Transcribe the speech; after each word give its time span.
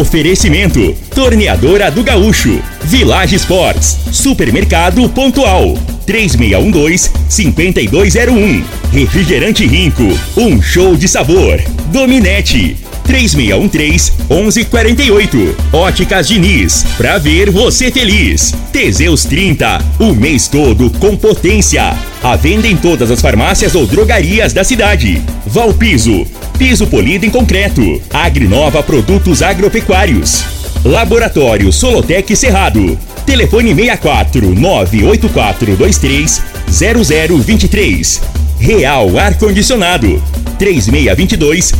Oferecimento: 0.00 0.96
Torneadora 1.14 1.90
do 1.90 2.02
Gaúcho, 2.02 2.58
Village 2.84 3.36
Sports, 3.36 3.98
Supermercado 4.10 5.06
Pontual, 5.10 5.74
3612-5201. 6.06 8.64
Refrigerante 8.90 9.66
Rinco, 9.66 10.08
um 10.38 10.62
show 10.62 10.96
de 10.96 11.06
sabor. 11.06 11.60
Dominete, 11.92 12.78
3613-1148. 13.10 15.56
Óticas 15.72 16.28
Diniz, 16.28 16.84
pra 16.96 17.18
ver 17.18 17.50
você 17.50 17.90
feliz. 17.90 18.54
Teseus 18.72 19.24
30, 19.24 19.84
o 19.98 20.14
mês 20.14 20.46
todo 20.46 20.90
com 20.98 21.16
potência. 21.16 21.92
A 22.22 22.36
venda 22.36 22.68
em 22.68 22.76
todas 22.76 23.10
as 23.10 23.20
farmácias 23.20 23.74
ou 23.74 23.84
drogarias 23.86 24.52
da 24.52 24.62
cidade. 24.62 25.20
Valpiso, 25.44 26.24
piso 26.56 26.86
polido 26.86 27.26
em 27.26 27.30
concreto. 27.30 28.00
Agrinova 28.12 28.80
Produtos 28.82 29.42
Agropecuários. 29.42 30.44
Laboratório 30.84 31.72
Solotec 31.72 32.36
Cerrado. 32.36 32.96
Telefone 33.26 33.74
64 33.74 34.54
98423 34.54 36.42
0023. 36.70 38.39
Real 38.60 39.18
Ar 39.18 39.38
Condicionado 39.38 40.22
3622 40.58 41.72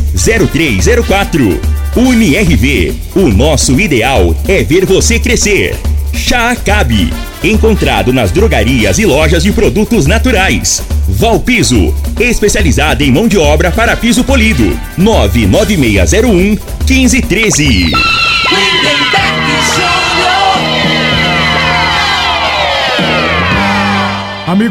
0304. 0.51 1.61
UniRV. 1.95 2.93
O 3.15 3.27
nosso 3.27 3.79
ideal 3.79 4.35
é 4.47 4.63
ver 4.63 4.85
você 4.85 5.19
crescer. 5.19 5.77
Chá 6.11 6.49
Acabe. 6.49 7.13
Encontrado 7.43 8.11
nas 8.11 8.31
drogarias 8.31 8.97
e 8.97 9.05
lojas 9.05 9.43
de 9.43 9.51
produtos 9.51 10.07
naturais. 10.07 10.81
Valpiso. 11.07 11.93
Especializada 12.19 13.03
em 13.03 13.11
mão 13.11 13.27
de 13.27 13.37
obra 13.37 13.71
para 13.71 13.95
piso 13.95 14.23
polido. 14.23 14.77
99601 14.97 16.57
1513. 16.87 17.91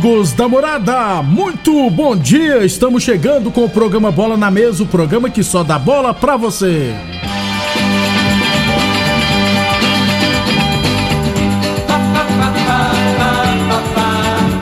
Amigos 0.01 0.33
da 0.33 0.49
morada, 0.49 1.23
muito 1.23 1.91
bom 1.91 2.17
dia! 2.17 2.65
Estamos 2.65 3.03
chegando 3.03 3.51
com 3.51 3.67
o 3.67 3.69
programa 3.69 4.11
Bola 4.11 4.35
na 4.35 4.51
Mesa 4.51 4.83
o 4.83 4.87
programa 4.87 5.29
que 5.29 5.45
só 5.45 5.63
dá 5.63 5.79
bola 5.79 6.15
pra 6.15 6.39
você. 6.39 6.95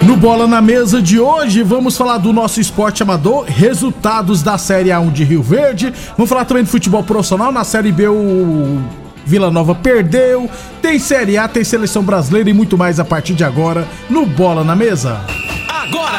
No 0.02 0.16
Bola 0.16 0.48
na 0.48 0.60
Mesa 0.60 1.00
de 1.00 1.20
hoje, 1.20 1.62
vamos 1.62 1.96
falar 1.96 2.18
do 2.18 2.32
nosso 2.32 2.60
esporte 2.60 3.04
amador, 3.04 3.44
resultados 3.44 4.42
da 4.42 4.58
Série 4.58 4.88
A1 4.88 5.12
de 5.12 5.22
Rio 5.22 5.40
Verde. 5.40 5.94
Vamos 6.16 6.28
falar 6.28 6.46
também 6.46 6.64
do 6.64 6.68
futebol 6.68 7.04
profissional. 7.04 7.52
Na 7.52 7.62
Série 7.62 7.92
B, 7.92 8.08
o 8.08 8.82
Vila 9.28 9.50
Nova 9.50 9.74
perdeu. 9.74 10.48
Tem 10.80 10.98
Série 10.98 11.36
A, 11.36 11.46
tem 11.46 11.62
seleção 11.62 12.02
brasileira 12.02 12.48
e 12.48 12.54
muito 12.54 12.78
mais 12.78 12.98
a 12.98 13.04
partir 13.04 13.34
de 13.34 13.44
agora 13.44 13.86
no 14.08 14.24
Bola 14.24 14.64
na 14.64 14.74
Mesa. 14.74 15.20
Agora! 15.68 16.18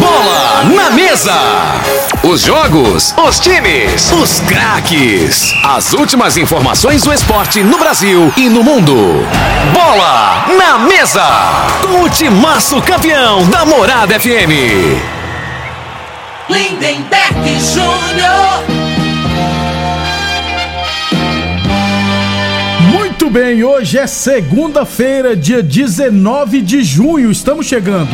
Bola 0.00 0.64
na 0.74 0.90
Mesa! 0.90 1.38
Os 2.24 2.42
jogos, 2.42 3.14
os 3.16 3.38
times, 3.38 4.10
os 4.10 4.40
craques. 4.40 5.54
As 5.64 5.92
últimas 5.92 6.36
informações 6.36 7.02
do 7.02 7.12
esporte 7.12 7.62
no 7.62 7.78
Brasil 7.78 8.32
e 8.36 8.48
no 8.48 8.64
mundo. 8.64 9.24
Bola 9.72 10.44
na 10.58 10.78
Mesa! 10.80 11.24
Com 11.82 12.02
o 12.02 12.10
timaço 12.10 12.82
campeão 12.82 13.46
da 13.48 13.64
Morada 13.64 14.18
FM. 14.18 14.98
Lindenberg 16.48 17.60
Júnior. 17.60 18.79
Muito 23.30 23.44
bem, 23.44 23.62
hoje 23.62 23.96
é 23.96 24.08
segunda-feira, 24.08 25.36
dia 25.36 25.62
19 25.62 26.60
de 26.60 26.82
junho, 26.82 27.30
estamos 27.30 27.64
chegando. 27.64 28.10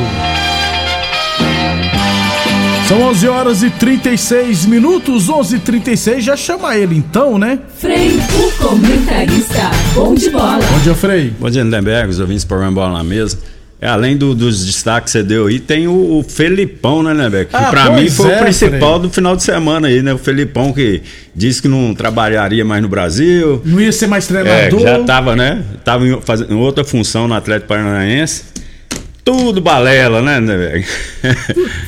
São 2.87 3.01
11 3.01 3.27
horas 3.27 3.63
e 3.63 3.71
36 3.71 4.67
minutos, 4.67 5.31
11 5.31 5.57
e 5.57 5.59
36 5.59 6.23
já 6.23 6.37
chama 6.37 6.77
ele 6.77 6.95
então, 6.97 7.39
né? 7.39 7.59
Frei, 7.79 8.11
o 8.11 8.63
comentarista, 8.63 9.71
bom 9.95 10.15
de 10.15 10.29
bola. 10.29 10.59
Bom 10.59 10.81
dia, 10.81 10.95
Frei. 10.95 11.33
Bom 11.41 11.49
dia, 11.49 11.63
Lindenberg, 11.63 12.11
os 12.11 12.21
ouvintes 12.21 12.45
do 12.45 12.49
programa 12.49 12.73
Bola 12.73 12.99
na 12.99 13.05
Mesa. 13.05 13.39
É, 13.79 13.87
além 13.89 14.17
do- 14.17 14.35
dos 14.35 14.65
destaques 14.65 15.13
que 15.13 15.19
você 15.19 15.23
deu 15.23 15.47
aí, 15.49 15.61
tem 15.61 15.87
o, 15.87 16.19
o 16.19 16.23
Felipão, 16.23 17.03
né, 17.03 17.13
Lindenberg? 17.13 17.51
Que 17.51 17.57
Ah, 17.57 17.69
pra 17.71 17.91
mim 17.91 18.09
foi 18.09 18.31
é, 18.33 18.37
o 18.37 18.43
principal 18.43 18.99
do 18.99 19.11
final 19.11 19.37
de 19.37 19.43
semana 19.43 19.89
aí, 19.89 20.03
né? 20.03 20.15
O 20.15 20.19
Felipão 20.19 20.73
que 20.73 21.03
disse 21.35 21.61
que 21.61 21.69
não 21.69 21.95
trabalharia 21.95 22.65
mais 22.65 22.81
no 22.83 22.89
Brasil. 22.89 23.61
Não 23.67 23.79
ia 23.79 23.93
ser 23.93 24.07
mais 24.07 24.25
É, 24.31 24.69
treinador. 24.69 24.81
já 24.81 25.05
tava, 25.05 25.37
né? 25.37 25.63
Tava 25.85 26.07
em, 26.09 26.19
fazendo 26.23 26.55
em 26.55 26.57
outra 26.57 26.85
função 26.85 27.29
no 27.29 27.35
Atlético 27.35 27.69
Paranaense. 27.69 28.45
Tudo 29.23 29.61
balela, 29.61 30.23
né, 30.23 30.39
Lindenberg? 30.41 30.87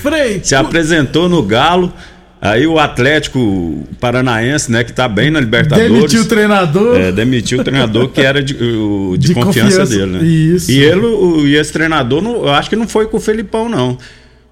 Frei, 0.03 0.41
Se 0.44 0.54
apresentou 0.54 1.28
no 1.28 1.43
Galo. 1.43 1.93
Aí 2.41 2.66
o 2.69 2.78
Atlético 2.78 3.82
Paranaense, 4.00 4.71
né, 4.71 4.84
que 4.84 4.93
tá 4.93 5.09
bem 5.09 5.28
na 5.31 5.41
Libertadores. 5.41 5.91
demitiu 5.93 6.22
o 6.22 6.25
treinador. 6.25 6.97
É, 7.00 7.10
demitiu 7.12 7.60
o 7.60 7.65
treinador 7.65 8.09
que 8.09 8.21
era 8.21 8.41
de, 8.43 8.54
o- 8.54 9.16
de 9.19 9.28
De 9.28 9.34
confiança, 9.34 9.81
confiança, 9.81 10.06
dele, 10.06 10.06
né? 10.19 10.25
isso. 10.25 10.71
E 10.71 10.78
ele, 10.81 11.00
o- 11.00 11.47
e 11.47 11.56
esse 11.56 11.72
treinador, 11.72 12.22
não- 12.22 12.37
eu 12.37 12.50
acho 12.50 12.71
que 12.71 12.77
não 12.77 12.87
foi 12.87 13.06
com 13.06 13.16
o 13.16 13.21
Felipão, 13.21 13.69
não. 13.69 13.98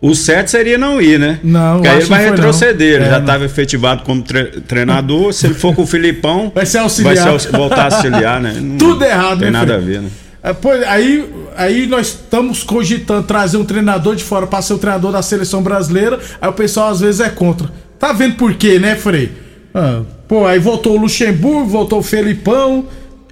O 0.00 0.14
certo 0.14 0.48
seria 0.50 0.76
não 0.76 1.00
ir, 1.00 1.18
né? 1.18 1.38
Não, 1.42 1.74
Porque 1.76 1.88
aí 1.88 1.96
ele 1.98 2.04
vai 2.06 2.24
não 2.24 2.30
retroceder. 2.32 2.90
não. 2.90 2.96
Ele 2.96 3.04
É, 3.04 3.08
já 3.08 3.12
não. 3.14 3.20
estava 3.20 3.44
efetivado 3.44 4.02
como 4.02 4.20
tre- 4.22 4.60
treinador. 4.66 5.32
Se 5.32 5.46
ele 5.46 5.54
for 5.54 5.74
com 5.74 5.82
o 5.82 5.86
Filipão, 5.86 6.52
Vai 6.54 6.66
ser 6.66 6.78
auxiliar. 6.78 7.14
vai 7.28 7.38
ser 7.38 7.50
voltar 7.52 7.80
a 7.82 7.84
auxiliar, 7.96 8.40
né? 8.40 8.52
Não 8.60 8.76
Tudo 8.76 9.04
errado, 9.04 9.38
Tem 9.38 9.46
né, 9.50 9.58
nada 9.58 9.76
a 9.76 9.80
Frei? 9.80 9.94
ver, 9.94 10.02
né? 10.02 10.08
É, 10.46 10.52
pois, 10.52 10.80
aí, 10.84 11.28
aí 11.56 11.86
nós 11.88 12.06
estamos 12.06 12.62
cogitando 12.62 13.26
trazer 13.26 13.56
um 13.56 13.64
treinador 13.64 14.14
de 14.14 14.22
fora 14.22 14.46
para 14.46 14.62
ser 14.62 14.74
o 14.74 14.78
treinador 14.78 15.10
da 15.10 15.20
seleção 15.20 15.60
brasileira. 15.60 16.20
Aí 16.40 16.48
o 16.48 16.52
pessoal 16.52 16.90
às 16.90 17.00
vezes 17.00 17.20
é 17.20 17.28
contra. 17.28 17.68
Tá 17.98 18.12
vendo 18.12 18.36
por 18.36 18.54
quê, 18.54 18.78
né, 18.78 18.94
Frei? 18.94 19.32
Ah, 19.74 20.02
pô, 20.28 20.46
aí 20.46 20.60
voltou 20.60 20.96
o 20.96 21.00
Luxemburgo, 21.00 21.68
voltou 21.68 21.98
o 21.98 22.02
Felipão. 22.02 22.86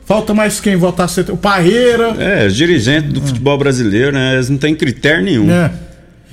Falta 0.05 0.35
mais 0.35 0.59
quem 0.59 0.77
ser 1.09 1.31
o 1.31 1.37
Parreira. 1.37 2.17
É, 2.19 2.49
os 2.49 2.57
dirigentes 2.57 3.13
do 3.13 3.23
futebol 3.23 3.57
brasileiro, 3.57 4.11
né? 4.11 4.35
Eles 4.35 4.51
não 4.51 4.59
têm 4.59 4.75
critério 4.75 5.23
nenhum. 5.23 5.49
É. 5.49 5.71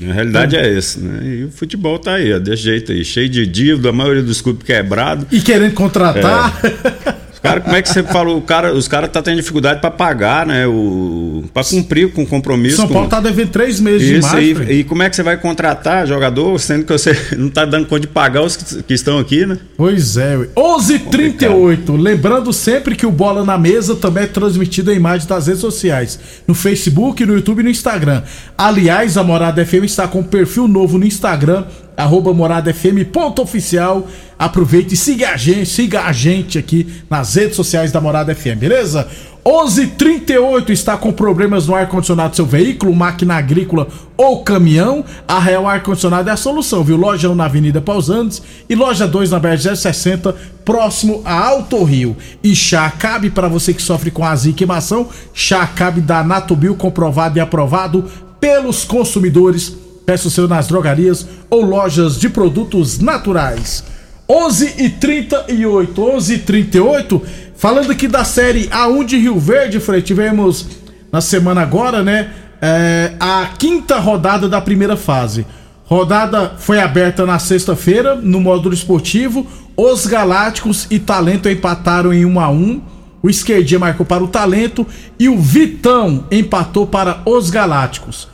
A 0.09 0.13
realidade 0.13 0.55
é 0.55 0.77
essa, 0.77 0.99
né? 0.99 1.19
E 1.23 1.43
o 1.43 1.51
futebol 1.51 1.99
tá 1.99 2.15
aí, 2.15 2.33
ó, 2.33 2.39
desse 2.39 2.63
jeito 2.63 2.91
aí, 2.91 3.05
cheio 3.05 3.29
de 3.29 3.45
dívida, 3.45 3.89
a 3.89 3.93
maioria 3.93 4.23
dos 4.23 4.41
clubes 4.41 4.63
quebrados. 4.65 5.27
E 5.31 5.39
querendo 5.41 5.75
contratar. 5.75 6.59
Os 6.63 7.20
caras, 7.41 7.63
como 7.63 7.75
é 7.75 7.81
que 7.81 7.89
você 7.89 8.03
falou? 8.03 8.37
O 8.37 8.41
cara, 8.41 8.73
os 8.73 8.87
caras 8.87 9.09
tá 9.11 9.21
tendo 9.21 9.37
dificuldade 9.37 9.81
para 9.81 9.91
pagar, 9.91 10.45
né? 10.45 10.67
O, 10.67 11.43
para 11.53 11.63
cumprir 11.63 12.11
com 12.13 12.23
o 12.23 12.27
compromisso. 12.27 12.77
São 12.77 12.87
com- 12.87 12.93
Paulo 12.93 13.09
tá 13.09 13.19
devendo 13.19 13.49
três 13.49 13.79
meses 13.79 14.03
Isso 14.03 14.13
demais, 14.29 14.33
aí. 14.35 14.55
Frei. 14.55 14.79
E 14.79 14.83
como 14.83 15.03
é 15.03 15.09
que 15.09 15.15
você 15.15 15.23
vai 15.23 15.37
contratar 15.37 16.05
jogador, 16.07 16.59
sendo 16.59 16.85
que 16.85 16.91
você 16.93 17.15
não 17.37 17.49
tá 17.49 17.65
dando 17.65 17.85
conta 17.87 18.01
de 18.01 18.07
pagar 18.07 18.43
os 18.43 18.55
que, 18.55 18.83
que 18.83 18.93
estão 18.93 19.17
aqui, 19.19 19.45
né? 19.45 19.57
Pois 19.75 20.17
é, 20.17 20.37
ué. 20.37 20.47
11:38. 20.55 21.99
Lembrando 22.01 22.51
sempre 22.53 22.95
que 22.95 23.05
o 23.05 23.11
Bola 23.11 23.43
na 23.43 23.57
Mesa 23.57 23.95
também 23.95 24.23
é 24.23 24.27
transmitido 24.27 24.91
em 24.91 24.95
imagem 24.95 25.27
das 25.27 25.47
redes 25.47 25.61
sociais, 25.61 26.19
no 26.47 26.53
Facebook, 26.53 27.25
no 27.25 27.33
YouTube 27.35 27.59
e 27.59 27.63
no 27.63 27.69
Instagram. 27.69 28.23
Aliás, 28.57 29.17
a 29.17 29.23
Morada 29.23 29.65
FM 29.65 29.83
está 29.85 30.07
com 30.07 30.19
um 30.19 30.23
perfil 30.23 30.67
novo 30.67 30.97
no 30.97 31.05
Instagram, 31.05 31.65
arroba 32.01 32.33
Morada 32.33 32.73
FM 32.73 33.05
ponto 33.11 33.41
oficial. 33.41 34.07
Aproveite 34.37 34.95
e 34.95 34.97
siga 34.97 35.29
a 35.29 35.37
gente, 35.37 35.67
siga 35.67 36.01
a 36.03 36.11
gente 36.11 36.57
aqui 36.57 36.87
nas 37.09 37.35
redes 37.35 37.55
sociais 37.55 37.91
da 37.91 38.01
Morada 38.01 38.33
FM, 38.33 38.57
beleza? 38.57 39.07
11:38 39.43 40.69
está 40.69 40.95
com 40.95 41.11
problemas 41.11 41.65
no 41.65 41.73
ar-condicionado 41.73 42.31
do 42.31 42.35
seu 42.35 42.45
veículo, 42.45 42.95
máquina 42.95 43.35
agrícola 43.35 43.87
ou 44.15 44.43
caminhão? 44.43 45.03
A 45.27 45.39
Real 45.39 45.67
Ar-Condicionado 45.67 46.29
é 46.29 46.33
a 46.33 46.37
solução, 46.37 46.83
viu? 46.83 46.95
Loja 46.95 47.29
1 47.29 47.35
na 47.35 47.45
Avenida 47.45 47.81
Pausantes 47.81 48.41
e 48.69 48.75
loja 48.75 49.07
2 49.07 49.31
na 49.31 49.39
BR 49.39 49.57
060, 49.75 50.35
próximo 50.63 51.21
a 51.25 51.33
Alto 51.33 51.83
Rio. 51.83 52.15
E 52.43 52.55
chá 52.55 52.89
cabe 52.91 53.31
para 53.31 53.47
você 53.47 53.73
que 53.73 53.81
sofre 53.81 54.11
com 54.11 54.23
azia 54.23 54.51
e 54.51 54.55
queimação, 54.55 55.09
chá 55.33 55.65
cabe 55.65 56.01
da 56.01 56.23
Natubio 56.23 56.75
comprovado 56.75 57.37
e 57.37 57.41
aprovado 57.41 58.05
pelos 58.39 58.83
consumidores. 58.83 59.75
Peça 60.05 60.27
o 60.27 60.31
seu 60.31 60.47
nas 60.47 60.67
drogarias 60.67 61.27
ou 61.49 61.63
lojas 61.63 62.19
de 62.19 62.29
produtos 62.29 62.99
naturais. 62.99 63.83
11 64.29 64.75
e 64.77 64.89
38, 64.89 66.01
11 66.01 66.33
e 66.33 66.37
38, 66.39 67.21
falando 67.55 67.91
aqui 67.91 68.07
da 68.07 68.23
série 68.23 68.67
A1 68.67 69.05
de 69.05 69.17
Rio 69.17 69.39
Verde, 69.39 69.79
Frei, 69.79 70.01
tivemos 70.01 70.67
na 71.11 71.19
semana 71.19 71.61
agora, 71.61 72.01
né, 72.01 72.29
é, 72.61 73.13
a 73.19 73.49
quinta 73.57 73.99
rodada 73.99 74.47
da 74.47 74.61
primeira 74.61 74.95
fase. 74.95 75.45
Rodada 75.83 76.53
foi 76.57 76.79
aberta 76.79 77.25
na 77.25 77.37
sexta-feira, 77.39 78.15
no 78.15 78.39
módulo 78.39 78.73
esportivo, 78.73 79.45
os 79.75 80.05
Galácticos 80.05 80.87
e 80.89 80.97
Talento 80.97 81.49
empataram 81.49 82.13
em 82.13 82.23
1 82.23 82.39
a 82.39 82.49
1 82.49 82.81
o 83.23 83.29
Esquerdinha 83.29 83.79
marcou 83.79 84.05
para 84.05 84.23
o 84.23 84.27
Talento 84.27 84.85
e 85.19 85.29
o 85.29 85.37
Vitão 85.37 86.25
empatou 86.31 86.87
para 86.87 87.21
os 87.25 87.49
Galácticos. 87.49 88.27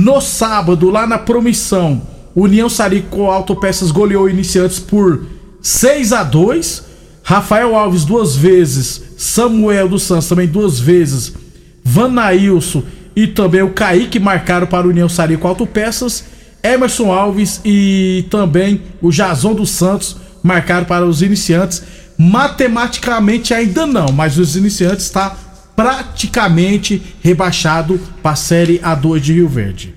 No 0.00 0.20
sábado, 0.20 0.90
lá 0.90 1.08
na 1.08 1.18
Promissão, 1.18 2.00
União 2.32 2.68
Sarico 2.68 3.22
Autopeças 3.22 3.90
goleou 3.90 4.30
iniciantes 4.30 4.78
por 4.78 5.26
6 5.60 6.12
a 6.12 6.22
2 6.22 6.84
Rafael 7.24 7.74
Alves 7.74 8.04
duas 8.04 8.36
vezes, 8.36 9.02
Samuel 9.18 9.88
dos 9.88 10.04
Santos 10.04 10.28
também 10.28 10.46
duas 10.46 10.78
vezes, 10.78 11.34
Vanailson 11.82 12.84
e 13.16 13.26
também 13.26 13.60
o 13.62 13.70
Kaique 13.70 14.20
marcaram 14.20 14.68
para 14.68 14.86
o 14.86 14.90
União 14.90 15.08
Sari 15.08 15.36
com 15.36 15.48
autopeças, 15.48 16.26
Emerson 16.62 17.10
Alves 17.10 17.60
e 17.64 18.24
também 18.30 18.82
o 19.02 19.10
Jason 19.10 19.52
dos 19.52 19.70
Santos 19.70 20.16
marcaram 20.44 20.86
para 20.86 21.04
os 21.04 21.22
iniciantes. 21.22 21.82
Matematicamente 22.16 23.52
ainda 23.52 23.84
não, 23.84 24.12
mas 24.12 24.38
os 24.38 24.54
iniciantes 24.54 25.06
está 25.06 25.36
praticamente 25.78 27.00
rebaixado 27.22 28.00
para 28.20 28.32
a 28.32 28.34
Série 28.34 28.80
A2 28.80 29.20
de 29.20 29.34
Rio 29.34 29.48
Verde. 29.48 29.94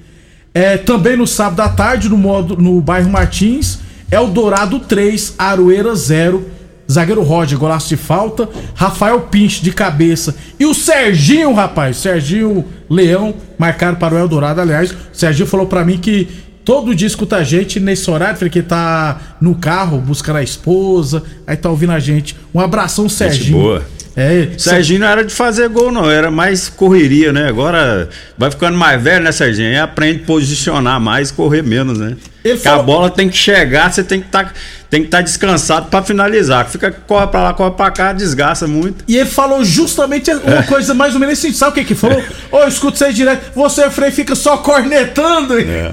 É, 0.54 0.78
também 0.78 1.18
no 1.18 1.25
sábado 1.25 1.60
à 1.62 1.69
tarde, 1.69 2.07
no, 2.07 2.19
modo, 2.19 2.56
no 2.56 2.80
bairro 2.80 3.10
Martins, 3.10 3.80
Eldorado 4.12 4.80
3, 4.81 5.33
Aroeira 5.39 5.95
0. 5.95 6.45
Zagueiro 6.92 7.24
Roger, 7.24 7.57
golaço 7.57 7.89
de 7.89 7.98
falta. 7.98 8.48
Rafael 8.75 9.22
Pinche 9.22 9.63
de 9.63 9.72
cabeça. 9.72 10.36
E 10.60 10.68
o 10.68 10.74
Serginho, 10.75 11.51
rapaz. 11.51 11.98
Serginho 11.98 12.63
Leão 12.88 13.33
marcaram 13.57 13.95
para 13.98 14.13
o 14.13 14.19
Eldorado. 14.19 14.62
Aliás, 14.62 14.92
o 14.92 14.95
Serginho 15.12 15.48
falou 15.48 15.66
para 15.66 15.83
mim 15.83 15.98
que 15.98 16.28
todo 16.63 16.94
dia 16.94 17.07
escuta 17.07 17.38
a 17.38 17.44
gente 17.44 17.80
nesse 17.80 18.12
horário. 18.12 18.38
Falei 18.38 18.51
que 18.51 18.62
tá 18.62 19.38
no 19.42 19.56
carro 19.56 19.98
buscando 19.98 20.36
a 20.36 20.44
esposa. 20.44 21.24
Aí 21.48 21.57
tá 21.57 21.72
ouvindo 21.72 21.94
a 21.94 22.00
gente. 22.00 22.36
Um 22.54 22.60
abração, 22.60 23.10
Serginho. 23.10 23.45
Gente 23.45 23.54
boa. 23.54 24.00
É, 24.16 24.50
Serginho 24.58 25.00
não 25.00 25.08
era 25.08 25.24
de 25.24 25.34
fazer 25.34 25.69
gol, 25.69 25.92
não, 25.92 26.10
era 26.10 26.30
mais 26.30 26.68
correria, 26.68 27.31
né? 27.31 27.48
Agora 27.48 28.10
vai 28.38 28.52
ficando 28.52 28.78
mais 28.78 29.02
velho, 29.02 29.24
né, 29.24 29.31
Serginho? 29.31 29.69
Aí 29.69 29.78
aprende 29.78 30.24
a 30.24 30.25
posicionar 30.25 31.00
mais 31.00 31.31
correr 31.31 31.62
menos, 31.62 31.98
né? 31.98 32.18
Ele 32.44 32.56
Porque 32.56 32.68
falou... 32.68 32.80
a 32.80 32.84
bola 32.84 33.10
tem 33.10 33.30
que 33.30 33.38
chegar, 33.38 33.92
você 33.92 34.04
tem 34.04 34.19
que 34.19 34.28
tá, 34.28 34.52
estar 34.92 35.18
tá 35.18 35.22
descansado 35.22 35.88
para 35.88 36.04
finalizar. 36.04 36.68
Fica, 36.68 36.92
corre 36.92 37.28
pra 37.28 37.44
lá, 37.44 37.54
corre 37.54 37.72
pra 37.72 37.92
cá, 37.92 38.12
desgasta 38.12 38.68
muito. 38.68 39.04
E 39.08 39.16
ele 39.16 39.30
falou 39.30 39.63
justamente 39.63 40.31
uma 40.44 40.60
é. 40.60 40.64
coisa 40.64 40.94
mais 40.94 41.14
ou 41.14 41.19
menos 41.19 41.38
assim. 41.38 41.54
Sabe 41.54 41.72
o 41.72 41.74
que 41.75 41.86
que 41.86 41.96
falou? 41.96 42.19
Ô, 42.52 42.57
oh, 42.57 42.60
eu 42.60 42.68
escuto 42.68 42.98
você 42.98 43.14
direto. 43.14 43.52
Você, 43.56 43.90
Frei, 43.92 44.12
fica 44.12 44.36
só 44.36 44.57
cornetando. 44.57 45.57
É. 45.60 45.92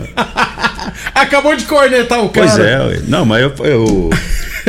Acabou 1.14 1.54
de 1.54 1.66
cornetar 1.66 2.24
o 2.24 2.30
cara. 2.30 2.46
Pois 2.46 2.58
é, 2.58 3.02
não, 3.06 3.26
mas 3.26 3.42
eu, 3.42 3.54
eu 3.64 4.10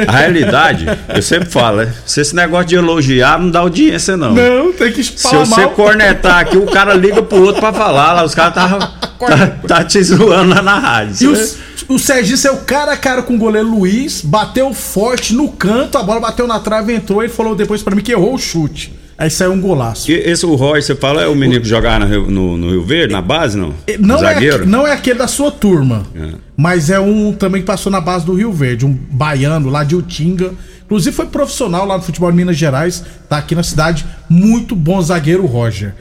a 0.07 0.11
realidade, 0.11 0.85
eu 1.13 1.21
sempre 1.21 1.49
falo, 1.49 1.77
né? 1.77 1.93
Se 2.05 2.21
esse 2.21 2.35
negócio 2.35 2.67
de 2.67 2.75
elogiar 2.75 3.39
não 3.39 3.49
dá 3.49 3.59
audiência, 3.59 4.15
não. 4.15 4.33
Não, 4.33 4.73
tem 4.73 4.91
que 4.91 5.03
falar 5.03 5.45
Se 5.45 5.51
você 5.51 5.61
mal. 5.61 5.71
cornetar 5.71 6.39
aqui, 6.39 6.57
o 6.57 6.65
cara 6.65 6.93
liga 6.93 7.21
pro 7.21 7.41
outro 7.41 7.59
pra 7.59 7.73
falar. 7.73 8.13
Lá, 8.13 8.23
os 8.23 8.35
caras 8.35 8.53
tá, 8.53 8.93
tá, 9.19 9.47
tá 9.67 9.83
te 9.83 10.01
zoando 10.03 10.53
lá 10.55 10.61
na 10.61 10.79
rádio. 10.79 11.35
E 11.35 11.93
o, 11.93 11.95
o 11.95 11.99
Serginho 11.99 12.39
é 12.45 12.51
o 12.51 12.57
cara 12.57 12.93
a 12.93 12.97
cara 12.97 13.21
com 13.21 13.35
o 13.35 13.37
goleiro 13.37 13.67
Luiz, 13.67 14.21
bateu 14.21 14.73
forte 14.73 15.33
no 15.33 15.49
canto, 15.51 15.97
a 15.97 16.03
bola 16.03 16.19
bateu 16.19 16.47
na 16.47 16.59
trave, 16.59 16.93
entrou 16.93 17.23
e 17.23 17.29
falou 17.29 17.55
depois 17.55 17.81
para 17.81 17.95
mim 17.95 18.01
que 18.01 18.11
errou 18.11 18.33
o 18.35 18.39
chute. 18.39 18.98
Aí 19.19 19.29
saiu 19.29 19.51
um 19.51 19.59
golaço. 19.59 20.09
E 20.09 20.13
esse 20.15 20.45
o 20.45 20.55
Roy, 20.55 20.81
você 20.81 20.95
fala, 20.95 21.21
é 21.21 21.27
o 21.27 21.35
menino 21.35 21.59
que 21.59 21.67
jogava 21.67 22.05
no, 22.05 22.31
no, 22.31 22.57
no, 22.57 22.69
Rio 22.69 22.85
Verde, 22.85 23.11
na 23.11 23.21
base, 23.21 23.57
não? 23.57 23.73
Não, 23.99 24.17
Zagueiro? 24.17 24.63
É, 24.63 24.65
não 24.65 24.87
é 24.87 24.93
aquele 24.93 25.19
da 25.19 25.27
sua 25.27 25.51
turma. 25.51 26.07
É. 26.15 26.35
Mas 26.55 26.89
é 26.89 27.01
um 27.01 27.33
também 27.33 27.59
que 27.59 27.67
passou 27.67 27.91
na 27.91 27.99
base 27.99 28.25
do 28.25 28.33
Rio 28.33 28.53
Verde, 28.53 28.85
um 28.85 28.93
baiano 28.93 29.69
lá 29.69 29.83
de 29.83 29.93
Utinga. 29.93 30.53
Inclusive 30.85 31.13
foi 31.13 31.25
profissional 31.25 31.85
lá 31.85 31.97
no 31.97 32.01
futebol 32.01 32.31
de 32.31 32.37
Minas 32.37 32.55
Gerais, 32.55 33.03
tá 33.27 33.37
aqui 33.37 33.53
na 33.53 33.61
cidade. 33.61 34.05
Muito 34.29 34.73
bom 34.73 35.01
zagueiro, 35.01 35.45
Roger. 35.45 35.93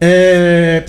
É, 0.00 0.84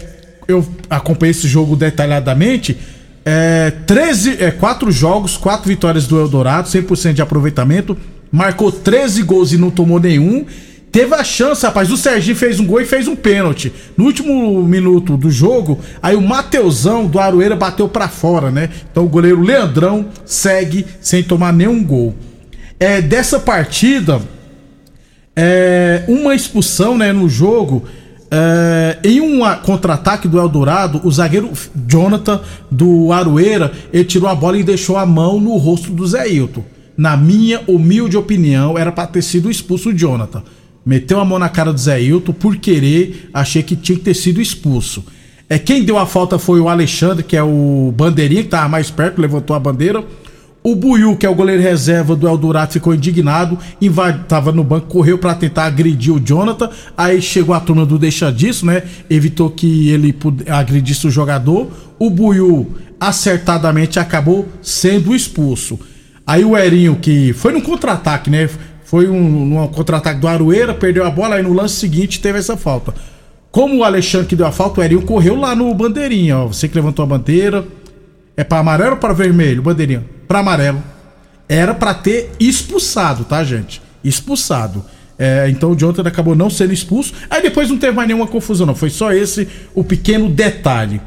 eu 0.47 0.63
acompanhei 0.87 1.31
esse 1.31 1.47
jogo 1.47 1.75
detalhadamente. 1.75 2.77
É, 3.25 3.71
13, 3.87 4.37
é, 4.43 4.51
4 4.51 4.91
jogos, 4.91 5.35
4 5.35 5.67
vitórias 5.67 6.05
do 6.05 6.19
Eldorado, 6.19 6.67
100% 6.67 7.13
de 7.13 7.23
aproveitamento. 7.23 7.97
Marcou 8.31 8.71
13 8.71 9.23
gols 9.23 9.51
e 9.51 9.57
não 9.57 9.71
tomou 9.71 9.99
nenhum. 9.99 10.45
Teve 10.91 11.15
a 11.15 11.23
chance, 11.23 11.65
rapaz. 11.65 11.89
O 11.89 11.95
Serginho 11.95 12.35
fez 12.35 12.59
um 12.59 12.65
gol 12.65 12.81
e 12.81 12.85
fez 12.85 13.07
um 13.07 13.15
pênalti. 13.15 13.71
No 13.95 14.05
último 14.05 14.61
minuto 14.63 15.15
do 15.15 15.31
jogo, 15.31 15.79
aí 16.01 16.15
o 16.15 16.21
Mateusão 16.21 17.07
do 17.07 17.17
Aroeira 17.17 17.55
bateu 17.55 17.87
para 17.87 18.09
fora, 18.09 18.51
né? 18.51 18.69
Então 18.91 19.05
o 19.05 19.09
goleiro 19.09 19.41
Leandrão 19.41 20.07
segue 20.25 20.85
sem 20.99 21.23
tomar 21.23 21.53
nenhum 21.53 21.81
gol. 21.81 22.13
É, 22.77 23.01
dessa 23.01 23.39
partida, 23.39 24.21
é, 25.33 26.03
uma 26.09 26.35
expulsão 26.35 26.97
né, 26.97 27.13
no 27.13 27.29
jogo. 27.29 27.85
É, 28.33 28.97
em 29.03 29.19
um 29.19 29.41
contra-ataque 29.63 30.27
do 30.27 30.39
Eldorado, 30.39 31.01
o 31.03 31.11
zagueiro 31.11 31.51
Jonathan 31.87 32.41
do 32.69 33.11
Aroeira, 33.11 33.71
ele 33.93 34.05
tirou 34.05 34.29
a 34.29 34.35
bola 34.35 34.57
e 34.57 34.63
deixou 34.63 34.97
a 34.97 35.05
mão 35.05 35.39
no 35.39 35.55
rosto 35.57 35.91
do 35.91 36.05
Zé 36.05 36.29
Hilton. 36.29 36.63
Na 36.97 37.15
minha 37.15 37.61
humilde 37.67 38.17
opinião, 38.17 38.77
era 38.77 38.91
para 38.91 39.07
ter 39.07 39.21
sido 39.21 39.49
expulso 39.49 39.89
o 39.89 39.93
Jonathan 39.93 40.43
meteu 40.85 41.19
a 41.19 41.25
mão 41.25 41.39
na 41.39 41.49
cara 41.49 41.71
do 41.71 41.79
Zé 41.79 42.01
Hilton 42.01 42.33
por 42.33 42.57
querer, 42.57 43.29
achei 43.33 43.63
que 43.63 43.75
tinha 43.75 43.97
que 43.97 44.03
ter 44.03 44.13
sido 44.13 44.41
expulso. 44.41 45.03
É 45.49 45.59
quem 45.59 45.83
deu 45.83 45.97
a 45.97 46.05
falta 46.05 46.39
foi 46.39 46.59
o 46.59 46.69
Alexandre, 46.69 47.23
que 47.23 47.35
é 47.35 47.43
o 47.43 47.93
bandeirinha 47.95 48.43
que 48.43 48.49
tava 48.49 48.69
mais 48.69 48.89
perto, 48.89 49.21
levantou 49.21 49.55
a 49.55 49.59
bandeira. 49.59 50.03
O 50.63 50.75
Buiu, 50.75 51.17
que 51.17 51.25
é 51.25 51.29
o 51.29 51.33
goleiro 51.33 51.61
reserva 51.61 52.15
do 52.15 52.27
Eldorado, 52.27 52.71
ficou 52.71 52.93
indignado, 52.93 53.57
invadiu, 53.81 54.23
tava 54.25 54.51
no 54.51 54.63
banco, 54.63 54.85
correu 54.87 55.17
para 55.17 55.33
tentar 55.33 55.65
agredir 55.65 56.13
o 56.13 56.19
Jonathan. 56.19 56.69
Aí 56.95 57.19
chegou 57.19 57.55
a 57.55 57.59
turma 57.59 57.83
do 57.83 57.97
deixa 57.97 58.31
disso, 58.31 58.65
né? 58.65 58.83
Evitou 59.09 59.49
que 59.49 59.89
ele 59.89 60.15
agredisse 60.47 61.07
o 61.07 61.11
jogador. 61.11 61.67
O 61.97 62.11
Buiu 62.11 62.75
acertadamente 62.99 63.99
acabou 63.99 64.47
sendo 64.61 65.15
expulso. 65.15 65.79
Aí 66.27 66.45
o 66.45 66.55
Erinho, 66.55 66.95
que 66.95 67.33
foi 67.33 67.51
no 67.51 67.61
contra-ataque, 67.61 68.29
né? 68.29 68.47
Foi 68.91 69.07
um, 69.07 69.63
um 69.63 69.67
contra-ataque 69.69 70.19
do 70.19 70.27
Aroeira, 70.27 70.73
perdeu 70.73 71.05
a 71.05 71.09
bola, 71.09 71.35
aí 71.35 71.41
no 71.41 71.53
lance 71.53 71.75
seguinte 71.75 72.19
teve 72.19 72.39
essa 72.39 72.57
falta. 72.57 72.93
Como 73.49 73.77
o 73.77 73.83
Alexandre 73.85 74.27
que 74.27 74.35
deu 74.35 74.45
a 74.45 74.51
falta, 74.51 74.81
o 74.81 74.83
Erinho 74.83 75.03
correu 75.03 75.37
lá 75.37 75.55
no 75.55 75.73
bandeirinha, 75.73 76.39
ó. 76.39 76.47
Você 76.47 76.67
que 76.67 76.75
levantou 76.75 77.03
a 77.03 77.05
bandeira. 77.05 77.65
É 78.35 78.43
para 78.43 78.59
amarelo 78.59 78.91
ou 78.91 78.97
para 78.97 79.13
vermelho, 79.13 79.61
bandeirinha? 79.61 80.03
Para 80.27 80.39
amarelo. 80.39 80.83
Era 81.47 81.73
para 81.73 81.93
ter 81.93 82.31
expulsado, 82.37 83.23
tá, 83.23 83.41
gente? 83.45 83.81
Expulsado. 84.03 84.83
É, 85.17 85.47
então 85.49 85.71
o 85.71 85.75
Jonathan 85.77 86.05
acabou 86.05 86.35
não 86.35 86.49
sendo 86.49 86.73
expulso. 86.73 87.13
Aí 87.29 87.41
depois 87.41 87.69
não 87.69 87.77
teve 87.77 87.93
mais 87.93 88.09
nenhuma 88.09 88.27
confusão, 88.27 88.67
não. 88.67 88.75
Foi 88.75 88.89
só 88.89 89.13
esse 89.13 89.47
o 89.73 89.85
pequeno 89.85 90.27
detalhe. 90.27 90.99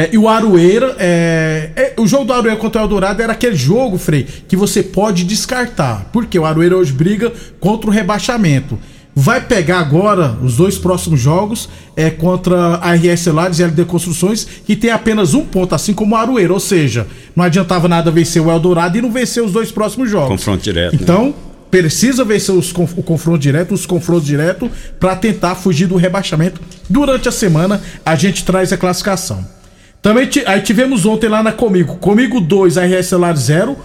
É, 0.00 0.08
e 0.14 0.16
o 0.16 0.30
Aroeira, 0.30 0.96
é, 0.98 1.70
é, 1.76 1.94
o 1.98 2.06
jogo 2.06 2.24
do 2.24 2.32
Aroeira 2.32 2.56
contra 2.56 2.80
o 2.80 2.84
Eldorado 2.84 3.20
era 3.20 3.34
aquele 3.34 3.54
jogo, 3.54 3.98
Frei, 3.98 4.26
que 4.48 4.56
você 4.56 4.82
pode 4.82 5.24
descartar. 5.24 6.08
Porque 6.10 6.38
o 6.38 6.46
Aroeira 6.46 6.74
hoje 6.74 6.90
briga 6.90 7.30
contra 7.60 7.90
o 7.90 7.92
rebaixamento. 7.92 8.78
Vai 9.14 9.42
pegar 9.42 9.80
agora 9.80 10.38
os 10.42 10.56
dois 10.56 10.78
próximos 10.78 11.20
jogos 11.20 11.68
é 11.94 12.08
contra 12.08 12.76
a 12.76 12.94
RS 12.94 13.26
Lares 13.26 13.58
e 13.58 13.62
a 13.62 13.66
LD 13.66 13.84
Construções, 13.84 14.46
que 14.64 14.74
tem 14.74 14.90
apenas 14.90 15.34
um 15.34 15.44
ponto, 15.44 15.74
assim 15.74 15.92
como 15.92 16.14
o 16.14 16.18
Aroeira. 16.18 16.54
Ou 16.54 16.60
seja, 16.60 17.06
não 17.36 17.44
adiantava 17.44 17.86
nada 17.86 18.10
vencer 18.10 18.40
o 18.40 18.50
Eldorado 18.50 18.96
e 18.96 19.02
não 19.02 19.12
vencer 19.12 19.42
os 19.42 19.52
dois 19.52 19.70
próximos 19.70 20.08
jogos. 20.08 20.28
Confronto 20.28 20.62
direto. 20.64 20.94
Né? 20.94 20.98
Então, 21.02 21.26
né? 21.26 21.34
precisa 21.70 22.24
vencer 22.24 22.54
os, 22.54 22.72
o 22.72 23.02
confronto 23.02 23.38
direto, 23.38 23.74
os 23.74 23.84
confrontos 23.84 24.24
direto, 24.24 24.70
para 24.98 25.14
tentar 25.14 25.56
fugir 25.56 25.86
do 25.86 25.96
rebaixamento. 25.96 26.58
Durante 26.88 27.28
a 27.28 27.32
semana, 27.32 27.82
a 28.06 28.14
gente 28.14 28.46
traz 28.46 28.72
a 28.72 28.78
classificação. 28.78 29.59
Também 30.02 30.28
aí 30.46 30.60
tivemos 30.62 31.04
ontem 31.04 31.28
lá 31.28 31.42
na 31.42 31.52
Comigo. 31.52 31.96
Comigo 31.96 32.40
2, 32.40 32.76
RS 32.76 33.06
Celular 33.06 33.36
0. 33.36 33.76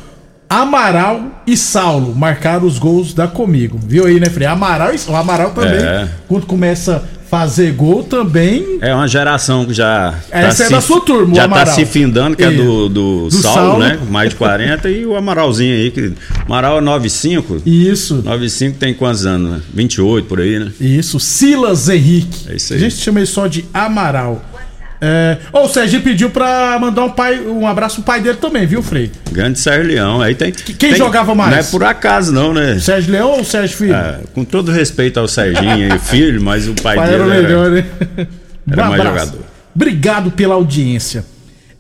Amaral 0.49 1.43
e 1.45 1.57
Saulo 1.57 2.15
marcaram 2.15 2.65
os 2.65 2.77
gols 2.77 3.13
da 3.13 3.27
Comigo. 3.27 3.79
Viu 3.83 4.05
aí, 4.05 4.19
né, 4.19 4.27
Frei? 4.27 4.47
Amaral 4.47 4.93
e 4.93 4.99
o 5.09 5.15
Amaral 5.15 5.51
também, 5.51 5.83
é. 5.83 6.07
quando 6.27 6.45
começa 6.45 6.97
a 6.97 7.27
fazer 7.27 7.73
gol 7.73 8.03
também. 8.03 8.77
É 8.79 8.93
uma 8.93 9.07
geração 9.07 9.65
que 9.65 9.73
já. 9.73 10.13
Essa 10.29 10.57
tá 10.57 10.63
é 10.63 10.67
se, 10.67 10.73
da 10.73 10.81
sua 10.81 11.01
turma, 11.01 11.35
Já 11.35 11.47
tá 11.47 11.65
se 11.65 11.83
findando, 11.85 12.37
que 12.37 12.43
é, 12.43 12.47
é 12.47 12.51
do, 12.51 12.87
do, 12.87 13.27
do 13.27 13.31
Saulo, 13.31 13.71
Saulo, 13.71 13.79
né? 13.79 13.99
Mais 14.09 14.29
de 14.29 14.35
40. 14.35 14.87
e 14.89 15.05
o 15.05 15.15
Amaralzinho 15.15 15.73
aí, 15.73 15.89
que. 15.89 16.13
Amaral 16.45 16.77
é 16.77 16.81
95. 16.81 17.63
Isso. 17.65 18.21
95 18.23 18.77
tem 18.77 18.93
quantos 18.93 19.25
anos, 19.25 19.51
né? 19.51 19.61
28 19.73 20.27
por 20.27 20.39
aí, 20.39 20.59
né? 20.59 20.71
Isso. 20.79 21.19
Silas 21.19 21.89
Henrique. 21.89 22.51
É 22.51 22.55
isso 22.55 22.71
aí. 22.73 22.79
A 22.79 22.81
gente 22.83 22.97
chama 22.97 23.19
ele 23.19 23.27
só 23.27 23.47
de 23.47 23.65
Amaral. 23.73 24.54
É... 25.01 25.37
Oh, 25.51 25.61
o 25.61 25.69
Sérgio 25.69 26.01
pediu 26.01 26.29
pra 26.29 26.77
mandar 26.79 27.03
um, 27.03 27.09
pai, 27.09 27.39
um 27.39 27.67
abraço 27.67 27.95
pro 27.97 28.05
pai 28.05 28.21
dele 28.21 28.37
também, 28.37 28.65
viu, 28.65 28.81
Frei? 28.81 29.11
Grande 29.31 29.59
Sérgio 29.59 29.87
Leão. 29.87 30.21
Aí 30.21 30.35
tem. 30.35 30.51
Quem 30.51 30.75
tem, 30.75 30.95
jogava 30.95 31.35
mais? 31.35 31.51
Não 31.51 31.57
é 31.57 31.63
por 31.63 31.83
acaso, 31.83 32.31
não, 32.31 32.53
né? 32.53 32.79
Sérgio 32.79 33.11
Leão 33.11 33.31
ou 33.31 33.43
Sérgio 33.43 33.77
Filho? 33.77 33.95
É, 33.95 34.19
com 34.33 34.43
todo 34.43 34.71
respeito 34.71 35.19
ao 35.19 35.27
Serginho 35.27 35.93
e 35.93 35.99
filho, 35.99 36.41
mas 36.41 36.67
o 36.67 36.73
pai, 36.73 36.95
pai 36.95 37.09
dele. 37.09 37.23
Era 37.23 37.41
melhor, 37.41 37.71
né? 37.71 37.85
Era 38.71 38.85
um 38.85 38.89
mais 38.89 39.03
jogador. 39.03 39.39
Obrigado 39.75 40.31
pela 40.31 40.55
audiência. 40.55 41.25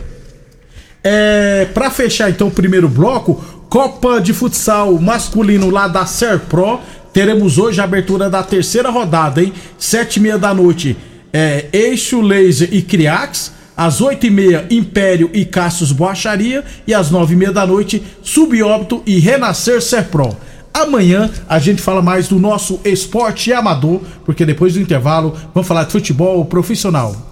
É, 1.04 1.66
para 1.75 1.90
fechar 1.90 2.30
então 2.30 2.49
o 2.49 2.50
primeiro 2.50 2.88
bloco, 2.88 3.42
Copa 3.68 4.21
de 4.21 4.32
Futsal 4.32 4.99
masculino 4.99 5.71
lá 5.71 5.88
da 5.88 6.06
Serpro 6.06 6.80
Teremos 7.12 7.59
hoje 7.59 7.80
a 7.80 7.85
abertura 7.85 8.30
da 8.30 8.42
terceira 8.42 8.88
rodada, 8.88 9.42
hein? 9.42 9.52
Sete 9.78 10.16
e 10.16 10.21
meia 10.21 10.38
da 10.38 10.54
noite, 10.54 10.97
é, 11.32 11.66
Eixo 11.73 12.21
Laser 12.21 12.68
e 12.73 12.80
Criax. 12.80 13.52
Às 13.75 14.00
oito 14.02 14.26
e 14.26 14.30
meia, 14.30 14.66
Império 14.71 15.30
e 15.32 15.44
Cassius 15.44 15.92
Boacharia. 15.92 16.64
E 16.87 16.94
às 16.94 17.11
nove 17.11 17.35
e 17.35 17.37
meia 17.37 17.52
da 17.52 17.66
noite, 17.66 18.02
Subóbito 18.23 19.02
e 19.04 19.18
Renascer 19.18 19.82
Serpro. 19.82 20.37
Amanhã 20.73 21.30
a 21.49 21.59
gente 21.59 21.82
fala 21.82 22.00
mais 22.00 22.28
do 22.28 22.38
nosso 22.38 22.80
esporte 22.85 23.52
amador, 23.52 24.00
porque 24.25 24.47
depois 24.47 24.75
do 24.75 24.80
intervalo 24.80 25.37
vamos 25.54 25.68
falar 25.68 25.85
de 25.85 25.92
futebol 25.92 26.44
profissional. 26.47 27.32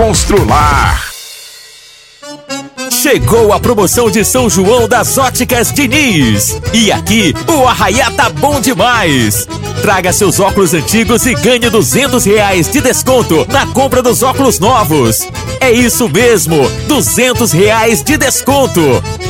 Constrular. 0.00 1.12
Chegou 2.90 3.52
a 3.52 3.60
promoção 3.60 4.10
de 4.10 4.24
São 4.24 4.48
João 4.48 4.88
das 4.88 5.18
Óticas 5.18 5.70
Diniz. 5.70 6.58
E 6.72 6.90
aqui 6.90 7.34
o 7.46 7.68
arraiá 7.68 8.10
tá 8.10 8.30
bom 8.30 8.62
demais. 8.62 9.46
Traga 9.82 10.10
seus 10.10 10.40
óculos 10.40 10.72
antigos 10.72 11.26
e 11.26 11.34
ganhe 11.34 11.68
200 11.68 12.24
reais 12.24 12.70
de 12.70 12.80
desconto 12.80 13.46
na 13.50 13.66
compra 13.66 14.00
dos 14.00 14.22
óculos 14.22 14.58
novos. 14.58 15.28
É 15.60 15.70
isso 15.70 16.08
mesmo, 16.08 16.66
200 16.88 17.52
reais 17.52 18.02
de 18.02 18.16
desconto. 18.16 18.80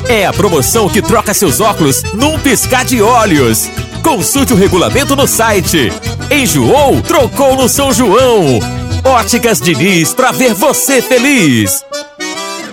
É 0.08 0.24
a 0.24 0.32
promoção 0.32 0.88
que 0.88 1.02
troca 1.02 1.34
seus 1.34 1.60
óculos 1.60 2.04
num 2.14 2.38
piscar 2.38 2.84
de 2.84 3.02
olhos. 3.02 3.68
Consulte 4.04 4.52
o 4.52 4.56
regulamento 4.56 5.16
no 5.16 5.26
site. 5.26 5.92
Enjoou? 6.30 7.02
Trocou 7.02 7.56
no 7.56 7.68
São 7.68 7.92
João. 7.92 8.60
Óticas 9.04 9.61
Diniz, 9.61 10.12
pra 10.12 10.30
ver 10.30 10.52
você 10.54 11.00
feliz. 11.00 11.85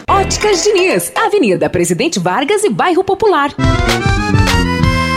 Óticas 0.10 0.64
Diniz, 0.64 1.12
Avenida 1.16 1.70
Presidente 1.70 2.20
Vargas 2.20 2.64
e 2.64 2.70
Bairro 2.70 3.04
Popular. 3.04 3.54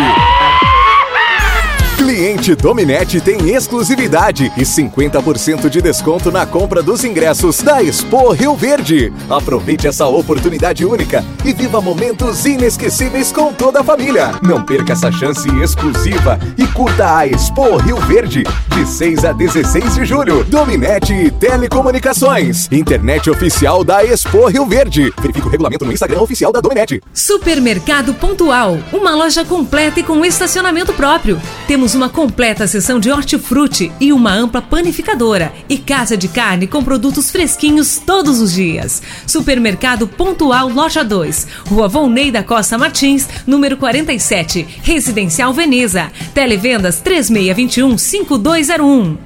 Cliente 2.06 2.54
Dominete 2.54 3.20
tem 3.20 3.52
exclusividade 3.52 4.52
e 4.56 4.60
50% 4.60 5.68
de 5.68 5.82
desconto 5.82 6.30
na 6.30 6.46
compra 6.46 6.80
dos 6.80 7.02
ingressos 7.02 7.60
da 7.62 7.82
Expo 7.82 8.30
Rio 8.30 8.54
Verde. 8.54 9.12
Aproveite 9.28 9.88
essa 9.88 10.06
oportunidade 10.06 10.84
única 10.84 11.24
e 11.44 11.52
viva 11.52 11.80
momentos 11.80 12.46
inesquecíveis 12.46 13.32
com 13.32 13.52
toda 13.52 13.80
a 13.80 13.84
família. 13.84 14.30
Não 14.40 14.64
perca 14.64 14.92
essa 14.92 15.10
chance 15.10 15.48
exclusiva 15.60 16.38
e 16.56 16.64
curta 16.68 17.16
a 17.16 17.26
Expo 17.26 17.76
Rio 17.78 17.96
Verde 17.96 18.44
de 18.76 18.86
6 18.86 19.24
a 19.24 19.32
16 19.32 19.94
de 19.96 20.04
julho. 20.04 20.44
Dominete 20.44 21.32
Telecomunicações, 21.40 22.70
internet 22.70 23.28
oficial 23.28 23.82
da 23.82 24.04
Expo 24.04 24.46
Rio 24.46 24.64
Verde. 24.66 25.12
Verifique 25.18 25.48
o 25.48 25.50
regulamento 25.50 25.84
no 25.84 25.92
Instagram 25.92 26.20
oficial 26.20 26.52
da 26.52 26.60
Dominete. 26.60 27.02
Supermercado 27.12 28.14
Pontual, 28.14 28.78
uma 28.92 29.16
loja 29.16 29.44
completa 29.44 29.98
e 29.98 30.04
com 30.04 30.24
estacionamento 30.24 30.92
próprio. 30.92 31.40
Temos 31.66 31.95
uma 31.96 32.08
completa 32.10 32.66
seção 32.66 33.00
de 33.00 33.10
hortifruti 33.10 33.90
e 33.98 34.12
uma 34.12 34.32
ampla 34.32 34.60
panificadora 34.60 35.52
e 35.68 35.78
casa 35.78 36.16
de 36.16 36.28
carne 36.28 36.66
com 36.66 36.84
produtos 36.84 37.30
fresquinhos 37.30 37.98
todos 37.98 38.40
os 38.40 38.52
dias. 38.52 39.02
Supermercado 39.26 40.06
Pontual 40.06 40.68
Loja 40.68 41.02
2, 41.02 41.46
Rua 41.68 41.88
Volney 41.88 42.30
da 42.30 42.42
Costa 42.42 42.76
Martins, 42.76 43.26
número 43.46 43.78
47, 43.78 44.66
Residencial 44.82 45.54
Veneza. 45.54 46.12
Televendas 46.34 47.00
3621 47.00 47.96
5201. 47.96 49.25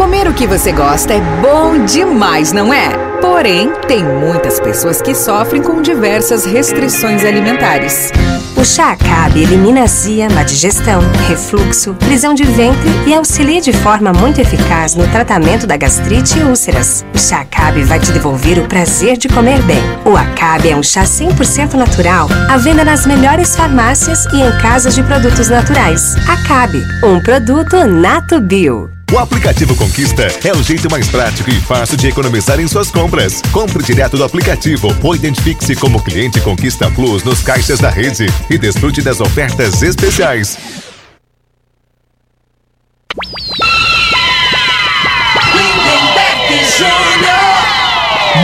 Comer 0.00 0.26
o 0.28 0.32
que 0.32 0.46
você 0.46 0.72
gosta 0.72 1.12
é 1.12 1.20
bom 1.42 1.84
demais, 1.84 2.52
não 2.52 2.72
é? 2.72 2.88
Porém, 3.20 3.70
tem 3.86 4.02
muitas 4.02 4.58
pessoas 4.58 5.02
que 5.02 5.14
sofrem 5.14 5.62
com 5.62 5.82
diversas 5.82 6.46
restrições 6.46 7.22
alimentares. 7.22 8.10
O 8.56 8.64
chá 8.64 8.92
Acabe 8.92 9.42
elimina 9.42 9.82
azia, 9.82 10.30
má 10.30 10.42
digestão, 10.42 11.02
refluxo, 11.28 11.92
prisão 11.96 12.32
de 12.32 12.44
ventre 12.44 12.88
e 13.06 13.12
auxilia 13.12 13.60
de 13.60 13.74
forma 13.74 14.10
muito 14.10 14.40
eficaz 14.40 14.94
no 14.94 15.06
tratamento 15.08 15.66
da 15.66 15.76
gastrite 15.76 16.38
e 16.38 16.44
úlceras. 16.44 17.04
O 17.14 17.18
chá 17.18 17.42
Acabe 17.42 17.82
vai 17.82 18.00
te 18.00 18.10
devolver 18.10 18.58
o 18.58 18.66
prazer 18.66 19.18
de 19.18 19.28
comer 19.28 19.60
bem. 19.64 19.82
O 20.06 20.16
Acabe 20.16 20.70
é 20.70 20.76
um 20.76 20.82
chá 20.82 21.02
100% 21.02 21.74
natural, 21.74 22.26
à 22.48 22.56
venda 22.56 22.86
nas 22.86 23.04
melhores 23.04 23.54
farmácias 23.54 24.24
e 24.32 24.40
em 24.40 24.58
casas 24.62 24.94
de 24.94 25.02
produtos 25.02 25.50
naturais. 25.50 26.16
Acabe, 26.26 26.82
um 27.04 27.20
produto 27.20 27.84
Nato 27.84 28.40
Bio. 28.40 28.99
O 29.12 29.18
aplicativo 29.18 29.74
Conquista 29.74 30.28
é 30.44 30.52
o 30.52 30.62
jeito 30.62 30.88
mais 30.88 31.08
prático 31.08 31.50
e 31.50 31.60
fácil 31.60 31.96
de 31.96 32.06
economizar 32.06 32.60
em 32.60 32.68
suas 32.68 32.92
compras. 32.92 33.42
Compre 33.50 33.82
direto 33.82 34.16
do 34.16 34.22
aplicativo 34.22 34.96
ou 35.02 35.16
identifique-se 35.16 35.74
como 35.74 36.00
cliente 36.00 36.40
Conquista 36.40 36.88
Plus 36.92 37.24
nos 37.24 37.42
caixas 37.42 37.80
da 37.80 37.90
rede 37.90 38.26
e 38.48 38.56
desfrute 38.56 39.02
das 39.02 39.20
ofertas 39.20 39.82
especiais. 39.82 40.56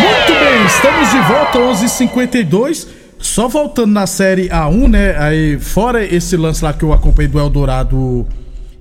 Muito 0.00 0.32
bem, 0.40 0.66
estamos 0.66 1.10
de 1.12 1.20
volta 1.28 1.58
11:52. 1.60 2.88
Só 3.20 3.46
voltando 3.46 3.92
na 3.92 4.06
série 4.08 4.48
A1, 4.48 4.88
né? 4.88 5.16
Aí 5.16 5.60
fora 5.60 6.04
esse 6.04 6.36
lance 6.36 6.64
lá 6.64 6.72
que 6.72 6.82
eu 6.82 6.92
acompanhei 6.92 7.30
do 7.30 7.38
Eldorado 7.38 8.26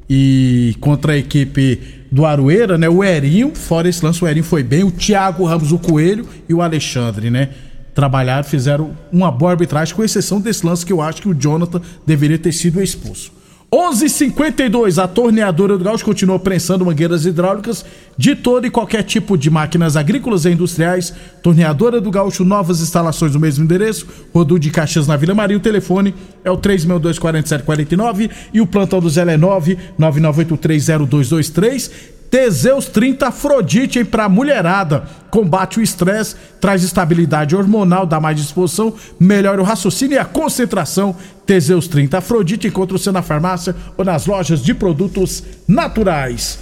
e 0.10 0.76
contra 0.80 1.14
a 1.14 1.18
equipe 1.18 1.80
do 2.12 2.26
Aroeira, 2.26 2.78
né? 2.78 2.88
O 2.88 3.04
Erinho, 3.04 3.54
fora 3.56 3.90
esse 3.90 4.04
lance, 4.04 4.24
o 4.24 4.28
Erinho 4.28 4.46
foi 4.46 4.64
bem. 4.64 4.84
O 4.84 4.92
Thiago 4.92 5.46
Ramos, 5.46 5.72
o 5.72 5.80
Coelho 5.80 6.28
e 6.48 6.54
o 6.54 6.62
Alexandre, 6.62 7.30
né? 7.30 7.50
Trabalharam, 7.94 8.44
fizeram 8.44 8.96
uma 9.12 9.32
boa 9.32 9.52
arbitragem, 9.52 9.96
com 9.96 10.04
exceção 10.04 10.40
desse 10.40 10.66
lance 10.66 10.86
que 10.86 10.94
eu 10.94 11.02
acho 11.02 11.22
que 11.22 11.30
o 11.30 11.34
Jonathan 11.34 11.82
deveria 12.06 12.38
ter 12.38 12.52
sido 12.52 12.82
expulso. 12.82 13.32
11:52 13.72 15.02
a 15.02 15.08
torneadora 15.08 15.76
do 15.78 15.84
Gaúcho 15.84 16.06
continua 16.06 16.38
prensando 16.40 16.86
mangueiras 16.86 17.26
hidráulicas 17.26 17.84
de 18.18 18.34
todo 18.36 18.66
e 18.66 18.70
qualquer 18.70 19.04
tipo 19.04 19.38
de 19.38 19.50
máquinas 19.50 19.98
agrícolas 19.98 20.46
e 20.46 20.52
industriais. 20.52 21.14
Torneadora 21.42 22.00
do 22.00 22.12
Gaúcho, 22.12 22.46
novas 22.46 22.80
instalações 22.82 23.34
no 23.34 23.40
mesmo 23.40 23.66
endereço. 23.66 24.08
Rodu 24.34 24.60
de 24.60 24.70
Caxias 24.70 25.08
na 25.08 25.18
Vila 25.18 25.34
Maria. 25.34 25.58
O 25.58 25.60
telefone 25.60 26.14
é 26.44 26.52
o 26.52 26.58
3624749 26.58 28.30
e 28.54 28.62
o 28.62 28.68
plantão 28.68 29.02
do 29.02 29.10
Zé 29.10 29.24
é 29.24 29.38
999830223. 29.38 32.15
Teseus 32.30 32.86
30 32.88 33.28
Afrodite 33.28 34.04
para 34.04 34.28
mulherada. 34.28 35.04
Combate 35.30 35.80
o 35.80 35.82
estresse, 35.82 36.36
traz 36.62 36.84
estabilidade 36.84 37.56
hormonal, 37.56 38.06
dá 38.06 38.20
mais 38.20 38.38
disposição, 38.38 38.94
melhora 39.20 39.62
o 39.62 39.66
raciocínio 39.66 40.16
e 40.16 40.20
a 40.20 40.26
concentração. 40.26 41.16
Teseus 41.46 41.88
30 41.88 42.18
Afrodite 42.18 42.68
encontra 42.68 42.98
você 42.98 43.12
na 43.12 43.22
farmácia 43.22 43.76
ou 43.98 44.04
nas 44.06 44.26
lojas 44.26 44.62
de 44.62 44.74
produtos 44.74 45.44
naturais. 45.68 46.60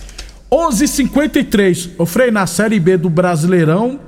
11:53. 0.52 1.92
O 1.98 2.06
Frei 2.06 2.30
na 2.30 2.46
Série 2.46 2.80
B 2.80 2.98
do 2.98 3.10
Brasileirão, 3.10 4.00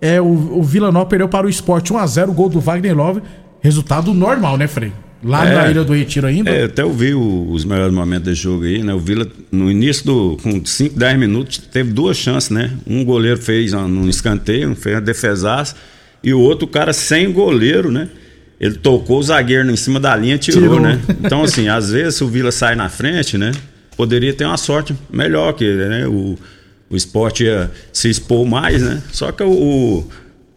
é 0.00 0.20
o, 0.20 0.58
o 0.58 0.62
Vila 0.62 0.92
Nova 0.92 1.06
perdeu 1.06 1.28
para 1.28 1.46
o 1.46 1.50
Esporte 1.50 1.92
1 1.92 1.98
a 1.98 2.06
0, 2.06 2.32
gol 2.32 2.48
do 2.48 2.60
Wagner 2.60 2.96
Love. 2.96 3.22
Resultado 3.60 4.14
normal, 4.14 4.56
né, 4.56 4.68
Frei? 4.68 4.92
Lá 5.22 5.46
É. 5.48 5.54
na 5.54 5.70
Ilha 5.70 5.84
do 5.84 5.92
Retiro 5.92 6.26
ainda? 6.26 6.48
É, 6.50 6.64
até 6.64 6.82
eu 6.82 6.92
vi 6.92 7.12
o- 7.12 7.50
os 7.50 7.64
melhores 7.64 7.92
momentos 7.92 8.24
desse 8.24 8.40
jogo 8.42 8.64
aí, 8.64 8.82
né? 8.82 8.94
O 8.94 8.98
Vila, 9.00 9.26
no 9.50 9.70
início 9.70 10.04
do. 10.06 10.36
com 10.42 10.64
5, 10.64 10.96
10 10.98 11.18
minutos, 11.18 11.58
teve 11.58 11.92
duas 11.92 12.16
chances, 12.16 12.50
né? 12.50 12.72
Um 12.86 13.04
goleiro 13.04 13.38
fez 13.40 13.72
ó, 13.74 13.88
num 13.88 14.08
escanteio, 14.08 14.74
fez 14.76 14.94
uma 14.94 15.00
defesaça, 15.00 15.74
e 16.22 16.32
o 16.32 16.38
outro 16.40 16.68
cara 16.68 16.92
sem 16.92 17.32
goleiro, 17.32 17.90
né? 17.90 18.08
Ele 18.60 18.74
tocou 18.74 19.18
o 19.18 19.22
zagueiro 19.22 19.68
em 19.70 19.76
cima 19.76 19.98
da 20.00 20.14
linha 20.16 20.34
e 20.36 20.38
tirou, 20.38 20.62
Tirou. 20.62 20.80
né? 20.80 21.00
Então, 21.24 21.42
assim, 21.42 21.68
às 21.68 21.90
vezes 21.90 22.14
se 22.16 22.24
o 22.24 22.28
Vila 22.28 22.50
sai 22.52 22.74
na 22.76 22.88
frente, 22.88 23.36
né? 23.38 23.52
Poderia 23.96 24.32
ter 24.32 24.44
uma 24.44 24.56
sorte 24.56 24.94
melhor 25.12 25.52
que 25.52 25.64
né? 25.74 26.06
O, 26.06 26.36
o 26.90 26.96
esporte 26.96 27.42
ia 27.44 27.70
se 27.92 28.08
expor 28.08 28.46
mais, 28.46 28.82
né? 28.82 29.02
Só 29.12 29.30
que 29.32 29.42
o, 29.42 29.50
o, 29.50 30.08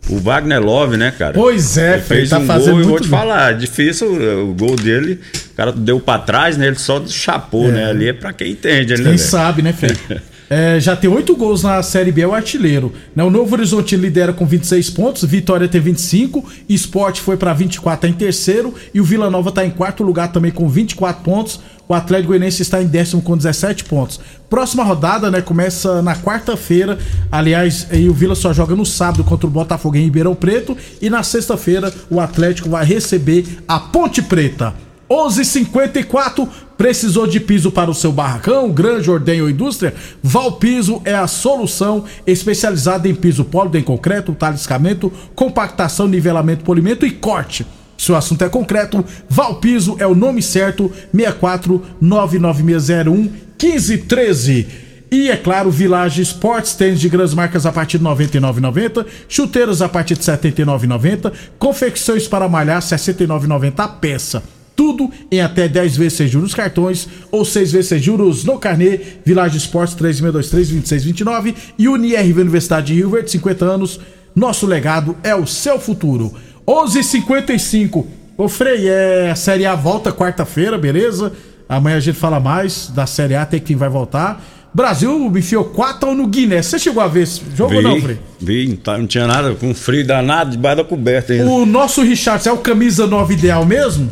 o 0.10 0.18
Wagner 0.18 0.62
Love, 0.62 0.98
né, 0.98 1.12
cara? 1.18 1.34
Pois 1.34 1.78
é, 1.78 1.94
Ele 1.96 2.02
fez 2.04 2.30
tá 2.30 2.40
um 2.40 2.46
fazendo 2.46 2.74
gol 2.74 2.82
e 2.82 2.84
vou 2.86 2.98
te 3.00 3.08
bem. 3.08 3.20
falar, 3.20 3.54
difícil 3.54 4.12
o 4.50 4.54
gol 4.54 4.76
dele. 4.76 5.20
O 5.54 5.56
cara 5.56 5.72
deu 5.72 6.00
pra 6.00 6.18
trás, 6.20 6.58
né? 6.58 6.68
Ele 6.68 6.76
só 6.80 7.06
chapou, 7.08 7.70
É. 7.70 7.72
né? 7.72 7.86
Ali 7.90 8.10
é 8.10 8.14
pra 8.14 8.34
quem 8.34 8.52
entende, 8.52 8.96
né? 8.98 9.10
Quem 9.10 9.18
sabe, 9.18 9.62
né, 9.62 9.74
Fê? 9.74 9.88
É, 10.54 10.78
já 10.82 10.98
tem 10.98 11.10
oito 11.10 11.34
gols 11.34 11.64
na 11.64 11.82
Série 11.82 12.12
B, 12.12 12.24
é 12.24 12.28
o 12.28 12.34
artilheiro. 12.34 12.92
Né? 13.16 13.24
O 13.24 13.30
Novo 13.30 13.56
Horizonte 13.56 13.96
lidera 13.96 14.34
com 14.34 14.46
26 14.46 14.90
pontos, 14.90 15.24
Vitória 15.24 15.66
tem 15.66 15.80
25, 15.80 16.46
Esporte 16.68 17.22
foi 17.22 17.38
para 17.38 17.54
24, 17.54 18.02
tá 18.02 18.08
em 18.10 18.12
terceiro, 18.12 18.76
e 18.94 19.00
o 19.00 19.04
Vila 19.06 19.30
Nova 19.30 19.50
tá 19.50 19.66
em 19.66 19.70
quarto 19.70 20.04
lugar 20.04 20.30
também 20.34 20.52
com 20.52 20.68
24 20.68 21.24
pontos. 21.24 21.62
O 21.92 21.94
Atlético 21.94 22.30
Goianiense 22.30 22.62
está 22.62 22.82
em 22.82 22.88
décimo 22.88 23.22
com 23.22 23.36
17 23.36 23.84
pontos. 23.84 24.18
Próxima 24.50 24.82
rodada, 24.82 25.30
né? 25.30 25.42
Começa 25.42 26.02
na 26.02 26.16
quarta-feira. 26.16 26.98
Aliás, 27.30 27.86
aí 27.92 28.08
o 28.08 28.14
Vila 28.14 28.34
só 28.34 28.54
joga 28.54 28.74
no 28.78 28.86
sábado 28.86 29.26
contra 29.26 29.46
o 29.46 29.50
Botafogo 29.50 29.98
em 29.98 30.04
Ribeirão 30.06 30.34
Preto. 30.34 30.78
E 31.02 31.10
na 31.10 31.22
sexta-feira 31.22 31.94
o 32.10 32.22
Atlético 32.22 32.70
vai 32.70 32.86
receber 32.86 33.44
a 33.68 33.78
Ponte 33.78 34.22
Preta. 34.22 34.74
11:54 35.10 36.48
Precisou 36.78 37.28
de 37.28 37.42
piso 37.42 37.70
para 37.70 37.92
o 37.92 37.94
seu 37.94 38.14
barracão, 38.14 38.72
grande 38.72 39.12
ordenho 39.12 39.44
ou 39.44 39.50
indústria? 39.50 39.94
Valpiso 40.24 41.02
é 41.04 41.14
a 41.14 41.28
solução 41.28 42.06
especializada 42.26 43.10
em 43.10 43.14
piso 43.14 43.44
pólido 43.44 43.78
em 43.78 43.84
concreto, 43.84 44.34
taliscamento, 44.34 45.12
compactação, 45.36 46.08
nivelamento, 46.08 46.64
polimento 46.64 47.06
e 47.06 47.12
corte. 47.12 47.68
Se 48.02 48.12
o 48.12 48.16
assunto 48.16 48.44
é 48.44 48.50
concreto, 48.50 49.06
Valpiso 49.30 49.96
é 50.00 50.08
o 50.08 50.16
nome 50.16 50.42
certo, 50.42 50.92
64 51.14 51.86
99601 52.02 53.16
1513. 53.62 54.68
E 55.12 55.30
é 55.30 55.38
claro, 55.38 55.70
Village 55.70 56.20
Sports, 56.24 56.74
tênis 56.74 57.00
de 57.00 57.08
grandes 57.08 57.36
marcas 57.36 57.64
a 57.64 57.72
partir 57.72 58.00
de 58.00 58.04
R$ 58.04 58.10
99,90, 58.10 59.06
chuteiros 59.30 59.84
a 59.84 59.88
partir 59.88 60.18
de 60.18 60.28
R$ 60.28 60.36
79,90, 60.36 61.32
confecções 61.60 62.28
para 62.28 62.50
malhar 62.50 62.82
R$ 62.82 62.88
69,90 62.88 63.74
a 63.78 63.88
peça. 63.88 64.42
Tudo 64.76 65.12
em 65.32 65.40
até 65.40 65.68
10 65.68 65.96
vezes 65.96 66.14
sem 66.14 66.28
juros 66.28 66.56
cartões 66.56 67.08
ou 67.32 67.46
6 67.46 67.72
vezes 67.72 67.88
sem 67.88 68.00
juros 68.00 68.44
no 68.44 68.58
carnê. 68.58 69.00
Village 69.24 69.58
Sports 69.58 69.94
3623-2629 69.94 71.54
e 71.78 71.88
UniRV 71.88 72.42
Universidade 72.42 72.88
de 72.88 72.96
Rio 72.96 73.12
Verde, 73.12 73.30
50 73.30 73.64
anos. 73.64 74.00
Nosso 74.36 74.66
legado 74.66 75.16
é 75.22 75.36
o 75.36 75.46
seu 75.46 75.78
futuro. 75.80 76.34
11:55. 76.72 78.06
Ô 78.38 78.48
Frei, 78.48 78.88
é 78.88 79.30
a 79.32 79.36
Série 79.36 79.66
A 79.66 79.76
volta 79.76 80.12
quarta-feira, 80.12 80.78
beleza? 80.78 81.32
Amanhã 81.68 81.98
a 81.98 82.00
gente 82.00 82.18
fala 82.18 82.40
mais 82.40 82.88
da 82.94 83.06
Série 83.06 83.36
A, 83.36 83.46
tem 83.46 83.60
quem 83.60 83.76
vai 83.76 83.90
voltar. 83.90 84.42
Brasil 84.74 85.30
enfiou 85.36 85.66
4 85.66 86.14
no 86.16 86.28
Guiné. 86.28 86.62
Você 86.62 86.80
chegou 86.80 87.04
a 87.04 87.08
ver 87.08 87.24
esse 87.24 87.42
jogo 87.56 87.72
vi, 87.72 87.76
ou 87.78 87.82
não, 87.84 88.02
Frei? 88.02 88.18
Vi, 88.40 88.68
não, 88.70 88.76
tá, 88.78 88.98
não 88.98 89.06
tinha 89.06 89.28
nada, 89.28 89.54
com 89.54 89.74
frio 89.76 90.06
danado, 90.08 90.52
debaixo 90.52 90.78
da 90.78 90.84
coberta 90.86 91.34
ainda. 91.34 91.46
O 91.46 91.66
nosso 91.66 92.02
Richard 92.02 92.48
é 92.48 92.52
o 92.52 92.58
camisa 92.58 93.06
9 93.06 93.34
ideal 93.34 93.66
mesmo? 93.66 94.10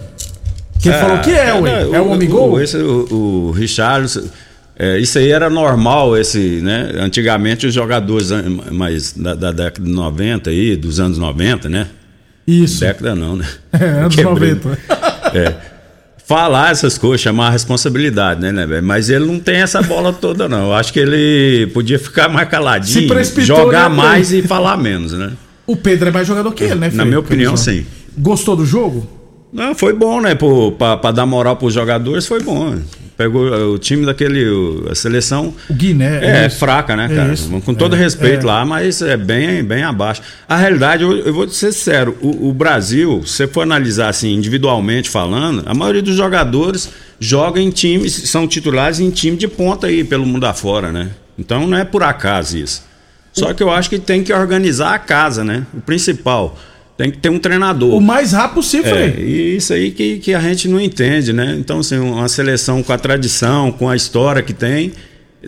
Quem 0.82 0.92
É, 0.92 1.00
falou 1.00 1.20
que 1.20 1.32
é, 1.32 1.54
ué? 1.54 1.86
não, 1.86 1.96
É 1.96 2.02
o 2.02 2.10
homem 2.10 2.28
gol? 2.30 2.52
O, 2.52 2.62
esse, 2.62 2.76
o, 2.78 3.08
o 3.48 3.52
Richard, 3.52 4.22
é, 4.78 4.98
isso 5.00 5.18
aí 5.18 5.32
era 5.32 5.50
normal, 5.50 6.18
esse, 6.18 6.60
né? 6.62 6.92
Antigamente 7.00 7.66
os 7.66 7.74
jogadores 7.74 8.30
mais 8.72 9.14
da, 9.14 9.34
da 9.36 9.52
década 9.52 9.86
de 9.86 9.92
90 9.92 10.50
aí, 10.50 10.76
dos 10.76 11.00
anos 11.00 11.18
90, 11.18 11.70
né? 11.70 11.88
Isso. 12.50 12.80
Década 12.82 13.16
não, 13.16 13.36
né? 13.36 13.46
É, 13.72 13.86
anos 13.86 14.16
Quebrei. 14.16 14.54
90. 14.56 14.80
É. 15.32 15.54
Falar 16.26 16.72
essas 16.72 16.98
coisas, 16.98 17.22
chamar 17.22 17.48
a 17.48 17.50
responsabilidade, 17.52 18.40
né, 18.42 18.52
né, 18.52 18.66
velho? 18.66 18.84
Mas 18.86 19.10
ele 19.10 19.26
não 19.26 19.40
tem 19.40 19.58
essa 19.58 19.82
bola 19.82 20.14
toda, 20.14 20.48
não. 20.48 20.68
Eu 20.68 20.74
acho 20.74 20.94
que 20.94 21.00
ele 21.00 21.68
podia 21.74 21.98
ficar 22.00 22.30
mais 22.30 22.48
caladinho, 22.50 23.08
jogar 23.40 23.90
né, 23.90 23.96
mais 23.96 24.32
e 24.32 24.42
falar 24.44 24.78
menos, 24.78 25.12
né? 25.14 25.32
O 25.66 25.76
Pedro 25.76 26.10
é 26.10 26.12
mais 26.12 26.28
jogador 26.28 26.52
que 26.52 26.64
ele, 26.64 26.76
né, 26.76 26.88
Na 26.88 26.92
Frei? 26.92 27.06
minha 27.06 27.20
opinião, 27.20 27.56
sim. 27.58 27.86
Gostou 28.18 28.56
do 28.56 28.66
jogo? 28.66 29.08
Não, 29.52 29.74
foi 29.74 29.94
bom, 29.94 30.22
né? 30.22 30.36
Pra 30.78 31.12
dar 31.12 31.26
moral 31.26 31.56
pros 31.56 31.74
jogadores, 31.74 32.28
foi 32.28 32.42
bom. 32.42 32.78
Pegou 33.20 33.54
eh, 33.54 33.64
o 33.66 33.78
time 33.78 34.06
daquele. 34.06 34.46
A 34.90 34.96
seleção. 34.96 35.54
O 35.70 35.74
Guiné. 35.74 36.44
É, 36.44 36.48
isso. 36.48 36.58
fraca, 36.58 36.96
né, 36.96 37.10
É 37.12 37.16
cara? 37.18 37.34
isso. 37.34 37.50
Com 37.66 37.74
todo 37.74 37.94
É, 37.94 38.00
respeito 38.00 38.44
é. 38.44 38.48
lá, 38.48 38.64
mas 38.64 39.02
é 39.02 39.18
bem, 39.18 39.62
bem 39.62 39.84
abaixo. 39.84 40.22
A 40.48 40.56
realidade, 40.56 41.04
eu, 41.04 41.12
eu 41.18 41.34
vou 41.34 41.46
ser 41.50 41.74
sincero, 41.74 42.16
o, 42.22 42.48
o 42.48 42.54
Brasil, 42.54 43.22
se 43.26 43.34
você 43.34 43.48
for 43.48 43.64
analisar 43.64 44.08
assim, 44.08 44.34
individualmente 44.34 45.10
falando, 45.10 45.64
a 45.66 45.74
maioria 45.74 46.02
dos 46.02 46.16
jogadores 46.16 46.90
joga 47.20 47.60
em 47.60 47.70
times, 47.70 48.14
são 48.30 48.48
titulares 48.48 49.02
em 49.02 49.10
time 49.10 49.36
de 49.36 49.50
ponta 49.50 49.88
aí 49.88 50.02
pelo 50.06 50.26
mundo 50.26 50.46
afora, 50.46 50.90
né? 50.90 51.10
Então 51.38 51.68
não 51.68 51.78
é 51.78 51.84
por 51.84 52.04
acaso 52.04 52.58
isso. 52.58 52.84
Só 53.34 53.54
que 53.54 53.62
eu 53.62 53.70
acho 53.70 53.90
que 53.90 54.00
tem 54.00 54.24
que 54.24 54.32
organizar 54.32 54.94
a 54.94 55.00
casa, 55.00 55.44
né? 55.44 55.66
O 55.74 55.82
principal. 55.82 56.58
Tem 57.00 57.10
que 57.10 57.18
ter 57.18 57.30
um 57.30 57.40
treinador. 57.40 57.96
O 57.96 58.02
mais 58.02 58.34
rápido 58.34 58.56
possível, 58.56 58.94
É, 58.94 59.08
e 59.22 59.56
isso 59.56 59.72
aí 59.72 59.90
que, 59.92 60.18
que 60.20 60.34
a 60.34 60.40
gente 60.42 60.68
não 60.68 60.82
entende, 60.82 61.32
né? 61.32 61.56
Então, 61.58 61.80
assim, 61.80 61.98
uma 61.98 62.28
seleção 62.28 62.84
com 62.84 62.92
a 62.92 62.98
tradição, 62.98 63.72
com 63.72 63.88
a 63.88 63.96
história 63.96 64.44
que 64.44 64.52
tem, 64.52 64.92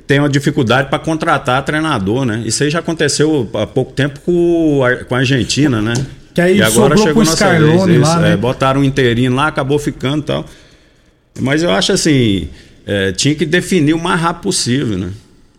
tem 0.08 0.20
uma 0.20 0.30
dificuldade 0.30 0.90
para 0.90 0.98
contratar 0.98 1.62
treinador, 1.66 2.24
né? 2.24 2.42
Isso 2.46 2.64
aí 2.64 2.70
já 2.70 2.80
aconteceu 2.80 3.50
há 3.54 3.68
pouco 3.68 3.92
tempo 3.92 4.22
com, 4.22 4.82
a- 4.82 5.04
com 5.04 5.14
a 5.14 5.18
Argentina, 5.18 5.82
né? 5.82 5.92
Que 6.34 6.40
aí 6.40 6.58
e 6.60 6.64
agora 6.64 6.96
chegou 6.96 7.22
nossa 7.26 7.36
Scarlone 7.36 7.92
vez, 7.92 8.00
lá, 8.02 8.08
isso, 8.14 8.20
né? 8.22 8.32
é, 8.32 8.38
botaram 8.38 8.80
um 8.80 8.84
inteirinho 8.86 9.36
lá, 9.36 9.48
acabou 9.48 9.78
ficando 9.78 10.20
e 10.20 10.26
tal. 10.26 10.46
Mas 11.38 11.64
eu 11.64 11.72
acho 11.72 11.92
assim, 11.92 12.48
é, 12.86 13.12
tinha 13.12 13.36
que 13.36 13.46
definir 13.46 13.94
o 13.94 14.00
mais 14.02 14.22
rápido 14.22 14.44
possível, 14.44 14.98
né? 14.98 15.10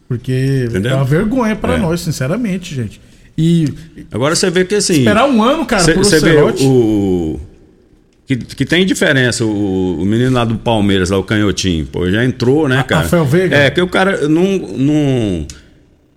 Porque 0.09 0.65
Entendeu? 0.71 0.93
é 0.93 0.95
uma 0.95 1.05
vergonha 1.05 1.55
pra 1.55 1.75
É. 1.75 1.79
nós, 1.79 2.01
sinceramente, 2.01 2.75
gente. 2.75 2.99
E 3.37 3.67
Agora 4.11 4.35
você 4.35 4.51
vê 4.51 4.65
que 4.65 4.75
assim. 4.75 4.99
Esperar 4.99 5.27
um 5.27 5.43
ano, 5.43 5.65
cara, 5.65 5.83
cê- 5.83 5.95
por 5.95 6.05
Você 6.05 6.21
vê 6.21 6.37
o. 6.65 7.41
Que, 8.27 8.37
que 8.37 8.65
tem 8.65 8.87
diferença, 8.87 9.45
o, 9.45 10.01
o 10.01 10.05
menino 10.05 10.31
lá 10.33 10.45
do 10.45 10.57
Palmeiras, 10.57 11.11
lá, 11.11 11.19
o 11.19 11.25
Canhotinho, 11.25 11.85
pô, 11.87 12.09
já 12.11 12.25
entrou, 12.25 12.69
né, 12.69 12.83
cara? 12.85 13.03
Rafael 13.03 13.25
Veiga? 13.25 13.57
É, 13.57 13.71
que 13.71 13.81
o 13.81 13.89
cara 13.89 14.29
não. 14.29 14.59
não 14.59 15.47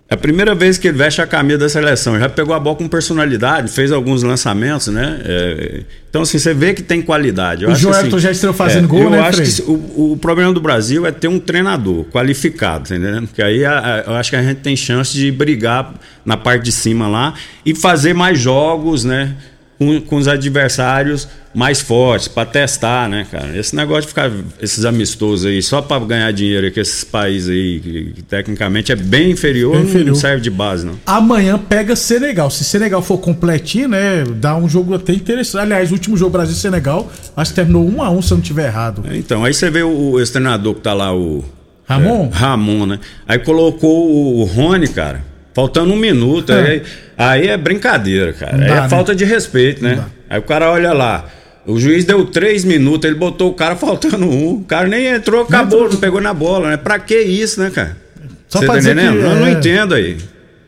é 0.08 0.14
a 0.14 0.16
primeira 0.16 0.54
vez 0.54 0.78
que 0.78 0.86
ele 0.86 0.96
veste 0.96 1.20
a 1.20 1.26
camisa 1.26 1.58
da 1.58 1.68
seleção, 1.68 2.18
já 2.18 2.28
pegou 2.28 2.54
a 2.54 2.60
bola 2.60 2.76
com 2.76 2.86
personalidade, 2.86 3.70
fez 3.70 3.90
alguns 3.90 4.22
lançamentos, 4.22 4.86
né? 4.86 5.20
É, 5.24 5.80
então, 6.08 6.22
assim, 6.22 6.38
você 6.38 6.54
vê 6.54 6.72
que 6.72 6.82
tem 6.82 7.02
qualidade. 7.02 7.64
Eu 7.64 7.70
O 7.70 7.74
Joelton 7.74 8.08
assim, 8.08 8.18
já 8.20 8.30
estreou 8.30 8.54
fazendo 8.54 8.86
gol, 8.86 9.02
eu 9.02 9.10
né, 9.10 9.20
acho 9.20 9.38
Frei? 9.42 9.52
que 9.52 9.62
o, 9.62 10.12
o 10.12 10.16
problema 10.16 10.52
do 10.52 10.60
Brasil 10.60 11.04
é 11.06 11.10
ter 11.10 11.26
um 11.28 11.38
treinador 11.40 12.04
qualificado, 12.04 12.88
tá 12.88 12.96
entendendo? 12.96 13.26
Porque 13.26 13.42
aí 13.42 13.64
a- 13.64 13.78
a- 13.80 14.10
eu 14.10 14.14
acho 14.14 14.30
que 14.30 14.36
a 14.36 14.42
gente 14.42 14.58
tem 14.60 14.76
chance 14.76 15.12
de 15.12 15.30
brigar 15.32 15.92
na 16.24 16.36
parte 16.36 16.62
de 16.64 16.72
cima 16.72 17.08
lá 17.08 17.34
e 17.64 17.74
fazer 17.74 18.14
mais 18.14 18.38
jogos, 18.38 19.04
né? 19.04 19.34
Com, 19.78 20.00
com 20.00 20.16
os 20.16 20.26
adversários 20.26 21.28
mais 21.54 21.80
fortes, 21.82 22.28
para 22.28 22.46
testar, 22.46 23.08
né, 23.10 23.26
cara? 23.30 23.56
Esse 23.58 23.76
negócio 23.76 24.02
de 24.02 24.08
ficar 24.08 24.30
esses 24.60 24.84
amistosos 24.86 25.44
aí 25.46 25.62
só 25.62 25.82
para 25.82 26.02
ganhar 26.04 26.30
dinheiro 26.32 26.66
aí 26.66 26.72
com 26.72 26.80
esses 26.80 27.04
países 27.04 27.48
aí, 27.50 27.80
que, 27.80 28.12
que 28.14 28.22
tecnicamente 28.22 28.90
é 28.92 28.96
bem 28.96 29.30
inferior, 29.32 29.72
Bem 29.72 29.82
não- 29.82 29.88
inferior. 29.90 30.08
não 30.08 30.14
serve 30.14 30.40
de 30.42 30.50
base, 30.50 30.84
não. 30.86 30.94
Amanhã 31.04 31.58
pega 31.58 31.94
Senegal. 31.94 32.50
Se 32.50 32.64
Senegal 32.64 33.02
for 33.02 33.18
completinho, 33.18 33.88
né? 33.88 34.24
Dá 34.36 34.56
um 34.56 34.66
jogo 34.68 34.94
até 34.94 35.12
interessante. 35.12 35.60
Aliás, 35.62 35.90
o 35.90 35.94
último 35.94 36.16
jogo 36.16 36.30
Brasil 36.32 36.54
e 36.54 36.58
Senegal, 36.58 37.10
acho 37.36 37.50
que 37.50 37.56
terminou 37.56 37.86
1 37.86 38.02
a 38.02 38.10
1 38.10 38.22
se 38.22 38.32
eu 38.32 38.36
não 38.36 38.42
estiver 38.42 38.66
errado. 38.68 39.02
Então, 39.12 39.44
aí 39.44 39.52
você 39.52 39.70
vê 39.70 39.82
o, 39.82 40.18
esse 40.20 40.32
treinador 40.32 40.74
que 40.74 40.80
tá 40.80 40.94
lá, 40.94 41.14
o. 41.14 41.44
Ramon? 41.88 42.30
é, 42.32 42.36
Ramon, 42.36 42.86
né? 42.86 42.98
Aí 43.28 43.38
colocou 43.38 44.10
o 44.40 44.44
Rony, 44.44 44.88
cara, 44.88 45.22
faltando 45.56 45.90
um 45.90 45.96
minuto. 45.96 46.52
Aí, 46.52 46.82
aí 47.16 47.48
é 47.48 47.56
brincadeira, 47.56 48.34
cara. 48.34 48.58
Não 48.58 48.62
Aí 48.64 48.68
dá, 48.68 48.76
é 48.76 48.80
né? 48.82 48.88
falta 48.90 49.14
de 49.14 49.24
respeito, 49.24 49.82
né? 49.82 50.04
Aí 50.28 50.38
o 50.38 50.42
cara 50.42 50.70
olha 50.70 50.92
lá. 50.92 51.24
O 51.66 51.80
juiz 51.80 52.04
deu 52.04 52.26
três 52.26 52.62
minutos, 52.62 53.08
ele 53.08 53.18
botou 53.18 53.50
o 53.50 53.54
cara 53.54 53.74
faltando 53.76 54.26
um. 54.26 54.56
O 54.56 54.64
cara 54.64 54.86
nem 54.86 55.06
entrou, 55.06 55.42
acabou, 55.42 55.88
não 55.88 55.96
pegou 55.96 56.20
na 56.20 56.34
bola, 56.34 56.68
né? 56.70 56.76
Pra 56.76 56.98
que 56.98 57.18
isso, 57.18 57.58
né, 57.60 57.70
cara? 57.70 57.96
Só 58.46 58.58
Você 58.58 58.66
pra 58.66 58.74
tá 58.74 58.78
dizer 58.80 58.92
entendendo? 58.92 59.18
que, 59.18 59.24
Eu 59.24 59.34
não 59.36 59.46
é. 59.46 59.50
entendo 59.52 59.94
aí. 59.94 60.18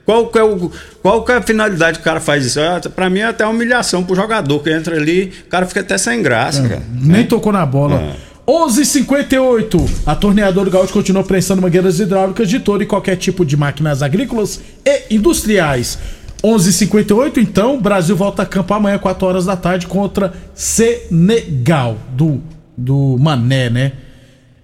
Qual 0.06 0.32
é 0.34 0.42
o, 0.42 0.72
qual 1.02 1.22
que 1.22 1.32
é 1.32 1.34
a 1.36 1.42
finalidade 1.42 1.98
que 1.98 2.00
o 2.00 2.04
cara 2.04 2.18
faz 2.18 2.46
isso? 2.46 2.58
Ah, 2.58 2.80
Pra 2.96 3.10
mim 3.10 3.20
é 3.20 3.24
até 3.24 3.46
humilhação 3.46 4.02
pro 4.02 4.16
jogador 4.16 4.58
que 4.62 4.70
entra 4.70 4.96
ali, 4.96 5.34
o 5.46 5.50
cara 5.50 5.66
fica 5.66 5.80
até 5.80 5.98
sem 5.98 6.22
graça, 6.22 6.66
cara. 6.66 6.82
Nem 6.90 7.26
tocou 7.26 7.52
na 7.52 7.66
bola. 7.66 8.16
Ah. 8.48 8.68
11:58. 8.68 9.90
A 10.06 10.14
torneadora 10.14 10.70
Gaúcho 10.70 10.92
continua 10.92 11.22
prensando 11.22 11.60
mangueiras 11.60 12.00
hidráulicas 12.00 12.48
de 12.48 12.58
todo 12.58 12.82
e 12.82 12.86
qualquer 12.86 13.16
tipo 13.16 13.44
de 13.44 13.56
máquinas 13.56 14.02
agrícolas 14.02 14.60
e 14.84 15.14
industriais. 15.14 15.98
11:58. 16.42 17.38
Então, 17.40 17.80
Brasil 17.80 18.16
volta 18.16 18.42
a 18.42 18.46
campo 18.46 18.72
amanhã 18.72 18.98
4 18.98 19.26
horas 19.26 19.44
da 19.44 19.56
tarde 19.56 19.86
contra 19.86 20.32
Senegal 20.54 21.98
do 22.16 22.40
do 22.76 23.16
Mané, 23.18 23.68
né? 23.68 23.92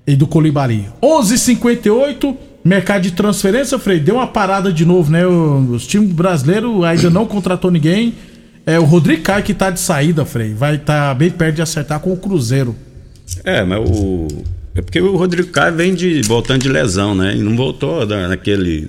E 0.07 0.17
do 0.17 0.27
Colibari. 0.27 0.89
11:58. 1.03 2.37
Mercado 2.65 3.03
de 3.03 3.11
transferência, 3.11 3.79
Frei, 3.79 4.01
deu 4.01 4.15
uma 4.15 4.27
parada 4.27 4.73
de 4.73 4.87
novo, 4.87 5.13
né? 5.13 5.27
Os 5.27 5.87
times 5.87 6.11
brasileiros 6.13 6.83
ainda 6.83 7.11
não 7.11 7.27
contratou 7.27 7.71
ninguém. 7.71 8.15
É 8.65 8.81
o 8.81 8.85
Rodrigo 8.85 9.23
Caio 9.23 9.45
que 9.45 9.53
tá 9.53 9.69
de 9.69 9.79
saída, 9.79 10.25
Frei. 10.25 10.55
Vai 10.55 10.77
estar 10.77 11.15
bem 11.15 11.31
perto 11.31 11.57
de 11.57 11.63
acertar 11.63 12.01
com 12.01 12.11
o 12.11 12.17
Cruzeiro. 12.17 12.75
É, 13.45 13.65
mas 13.65 13.89
o. 13.89 14.29
É 14.75 14.83
porque 14.83 15.01
o 15.01 15.17
Rodrigo 15.17 15.51
Caio 15.51 15.75
vem 15.75 15.95
de, 15.95 16.23
voltando 16.23 16.63
de 16.63 16.69
lesão, 16.69 17.15
né? 17.15 17.37
E 17.37 17.41
não 17.41 17.57
voltou 17.57 18.05
naquele. 18.07 18.89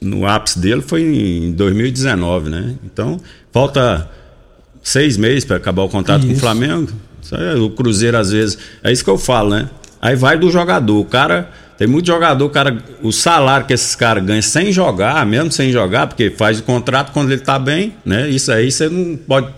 No 0.00 0.26
ápice 0.26 0.58
dele 0.58 0.80
foi 0.80 1.02
em 1.02 1.52
2019, 1.52 2.50
né? 2.50 2.74
Então, 2.84 3.20
falta 3.52 4.10
seis 4.82 5.16
meses 5.16 5.44
para 5.44 5.56
acabar 5.56 5.82
o 5.82 5.88
contrato 5.88 6.22
com 6.22 6.28
o 6.28 6.32
Isso. 6.32 6.40
Flamengo. 6.40 6.90
Isso 7.22 7.34
o 7.62 7.70
Cruzeiro, 7.70 8.16
às 8.16 8.30
vezes. 8.32 8.58
É 8.82 8.90
isso 8.90 9.04
que 9.04 9.10
eu 9.10 9.18
falo, 9.18 9.50
né? 9.50 9.68
Aí 10.00 10.16
vai 10.16 10.38
do 10.38 10.50
jogador. 10.50 10.98
O 10.98 11.04
cara. 11.04 11.50
Tem 11.78 11.88
muito 11.88 12.08
jogador, 12.08 12.44
o 12.44 12.50
cara, 12.50 12.76
o 13.02 13.10
salário 13.10 13.66
que 13.66 13.72
esses 13.72 13.94
caras 13.94 14.22
ganham 14.22 14.42
sem 14.42 14.70
jogar, 14.70 15.24
mesmo 15.24 15.50
sem 15.50 15.72
jogar, 15.72 16.08
porque 16.08 16.28
faz 16.28 16.60
o 16.60 16.62
contrato 16.62 17.10
quando 17.10 17.32
ele 17.32 17.40
tá 17.40 17.58
bem, 17.58 17.94
né? 18.04 18.28
Isso 18.28 18.52
aí 18.52 18.70
você 18.70 18.86
não 18.90 19.16
pode 19.16 19.48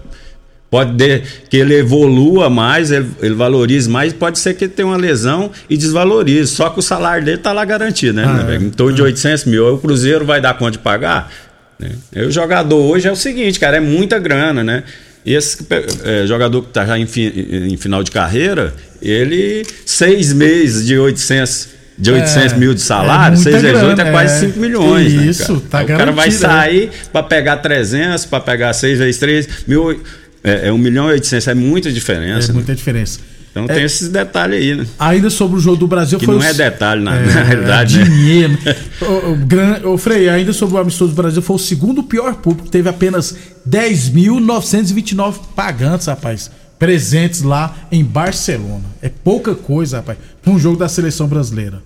Pode 0.73 0.93
de, 0.93 1.21
que 1.51 1.59
ele 1.59 1.75
evolua 1.75 2.49
mais, 2.49 2.91
ele, 2.91 3.07
ele, 3.21 3.35
valorize 3.35 3.91
mais, 3.91 4.11
pode 4.15 4.39
ser 4.39 4.55
que 4.55 4.65
ele 4.65 4.73
tenha 4.73 4.89
uma 4.89 4.97
lesão 4.97 5.51
e 5.69 5.77
desvalorize. 5.77 6.51
Só 6.51 6.71
que 6.71 6.79
o 6.79 6.83
salário 6.83 7.23
dele 7.23 7.37
tá 7.37 7.53
lá 7.53 7.63
garantido, 7.63 8.15
né? 8.15 8.25
Ah, 8.27 8.43
né 8.45 8.57
em 8.57 8.71
torno 8.71 8.97
de 8.97 9.03
800 9.03 9.45
mil. 9.45 9.75
O 9.75 9.79
Cruzeiro 9.79 10.25
vai 10.25 10.41
dar 10.41 10.55
conta 10.55 10.71
de 10.71 10.79
pagar? 10.79 11.31
Né? 11.79 11.91
E 12.17 12.23
o 12.23 12.31
jogador 12.31 12.79
hoje 12.79 13.07
é 13.07 13.13
o 13.13 13.17
seguinte, 13.17 13.61
cara, 13.61 13.77
é 13.77 13.81
muita 13.81 14.19
grana, 14.19 14.65
né? 14.65 14.83
Esse 15.27 15.59
é, 16.05 16.27
jogador 16.27 16.63
que 16.63 16.69
está 16.69 16.87
já 16.87 16.99
em, 16.99 17.07
fi, 17.07 17.69
em, 17.71 17.77
final 17.77 18.03
de 18.03 18.11
carreira, 18.11 18.73
ele, 19.03 19.67
seis 19.85 20.33
meses 20.33 20.87
de 20.87 20.99
800, 20.99 21.69
de 21.99 22.13
800 22.13 22.53
é, 22.53 22.57
mil 22.57 22.73
de 22.73 22.81
salário, 22.81 23.35
é 23.35 23.37
6 23.37 23.63
vezes 23.63 23.83
8 23.83 24.01
é 24.01 24.11
quase 24.11 24.47
5 24.47 24.59
milhões. 24.59 25.13
Né, 25.13 25.27
isso, 25.27 25.53
né, 25.53 25.61
tá 25.69 25.83
O 25.83 25.87
cara 25.87 26.13
vai 26.13 26.31
sair 26.31 26.91
para 27.13 27.23
pegar 27.23 27.59
300, 27.59 28.25
para 28.25 28.41
pegar 28.41 28.73
6 28.73 28.99
vezes 28.99 29.19
3, 29.21 29.49
mil, 29.67 30.03
é, 30.43 30.69
é 30.69 30.73
1 30.73 30.79
milhão 30.79 31.09
e 31.09 31.13
800, 31.13 31.49
é 31.49 31.55
muita 31.55 31.93
diferença. 31.93 32.47
É 32.47 32.49
né? 32.49 32.55
muita 32.55 32.75
diferença. 32.75 33.21
Então 33.53 33.67
tem 33.67 33.85
esses 33.85 34.09
detalhes 34.09 34.59
aí, 34.59 34.75
né? 34.75 34.87
Ainda 34.99 35.29
sobre 35.29 35.59
o 35.59 35.61
jogo 35.61 35.77
do 35.77 35.87
Brasil 35.87 36.19
que 36.19 36.25
foi. 36.25 36.37
não 36.37 36.43
é 36.43 36.55
detalhe, 36.55 37.03
na, 37.03 37.21
na 37.21 37.43
realidade. 37.43 38.01
É 38.01 38.05
dinheiro. 38.05 38.59
Né? 38.65 38.77
o, 39.03 39.33
o, 39.33 39.37
gran... 39.37 39.81
o 39.85 39.99
Frei, 39.99 40.31
ainda 40.31 40.55
sobre 40.55 40.77
o 40.77 40.79
amistoso 40.79 41.13
do 41.13 41.17
Brasil, 41.17 41.43
foi 41.43 41.57
o 41.57 41.59
segundo 41.59 42.03
pior 42.03 42.35
público. 42.37 42.71
Teve 42.71 42.89
apenas 42.89 43.37
10.929 43.69 45.35
pagantes, 45.55 46.07
rapaz. 46.07 46.51
Presentes 46.79 47.43
lá 47.43 47.77
em 47.93 48.03
Barcelona. 48.03 48.85
É 49.03 49.11
pouca 49.11 49.55
coisa, 49.55 49.99
rapaz, 49.99 50.17
para 50.41 50.51
um 50.51 50.59
jogo 50.59 50.79
da 50.79 50.89
seleção 50.89 51.29
brasileira. 51.29 51.83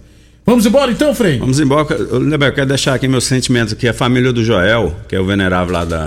Vamos 0.47 0.65
embora 0.65 0.93
então, 0.93 1.13
Frei? 1.13 1.41
Vamos 1.41 1.59
embora. 1.59 1.93
Eu 1.97 2.53
quero 2.53 2.67
deixar 2.67 2.95
aqui 2.95 3.09
meus 3.09 3.25
sentimentos 3.25 3.73
aqui. 3.73 3.89
A 3.89 3.93
família 3.93 4.33
do 4.33 4.45
Joel, 4.45 4.95
que 5.09 5.17
é 5.17 5.21
o 5.21 5.27
venerável 5.27 5.75
lá 5.75 5.85
da, 5.85 6.07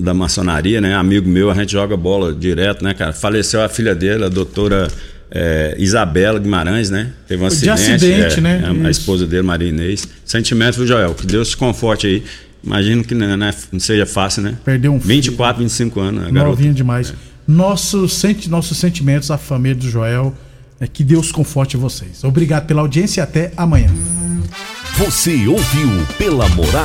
da 0.00 0.14
maçonaria, 0.14 0.80
né? 0.80 0.94
Amigo 0.94 1.28
meu, 1.28 1.50
a 1.50 1.54
gente 1.54 1.72
joga 1.72 1.96
bola 1.96 2.32
direto, 2.34 2.82
né, 2.82 2.94
cara? 2.94 3.12
Faleceu 3.12 3.62
a 3.62 3.68
filha 3.68 3.94
dele, 3.94 4.24
a 4.24 4.28
doutora 4.28 4.88
é, 5.30 5.76
Isabela 5.78 6.38
Guimarães, 6.38 6.90
né? 6.90 7.12
Teve 7.28 7.42
um 7.42 7.46
acidente. 7.46 7.64
De 7.64 7.94
acidente, 7.94 8.38
é, 8.38 8.40
né? 8.40 8.62
A, 8.64 8.88
a, 8.88 8.90
esposa 8.90 9.26
dele, 9.26 9.42
Maria 9.42 9.68
Inês. 9.68 10.08
Sentimentos 10.24 10.78
do 10.78 10.86
Joel, 10.86 11.14
que 11.14 11.26
Deus 11.26 11.50
te 11.50 11.56
conforte 11.56 12.06
aí. 12.06 12.22
Imagino 12.64 13.04
que 13.04 13.14
não, 13.14 13.36
não, 13.36 13.50
não 13.72 13.80
seja 13.80 14.06
fácil, 14.06 14.42
né? 14.42 14.56
Perdeu 14.64 14.92
um 14.92 14.98
24, 14.98 15.62
25 15.62 16.00
anos, 16.00 16.32
né, 16.32 16.42
Novinho 16.42 16.74
demais. 16.74 17.10
É. 17.10 17.14
Nossos, 17.46 18.14
senti, 18.14 18.50
nossos 18.50 18.76
sentimentos 18.76 19.30
à 19.30 19.38
família 19.38 19.76
do 19.76 19.88
Joel. 19.88 20.34
É 20.78 20.86
que 20.86 21.02
Deus 21.02 21.32
conforte 21.32 21.74
vocês. 21.74 22.22
Obrigado 22.22 22.66
pela 22.66 22.82
audiência 22.82 23.20
e 23.20 23.22
até 23.22 23.50
amanhã. 23.56 23.88
Você 24.98 25.46
ouviu 25.46 25.88
pela 26.18 26.46
Morada 26.50 26.84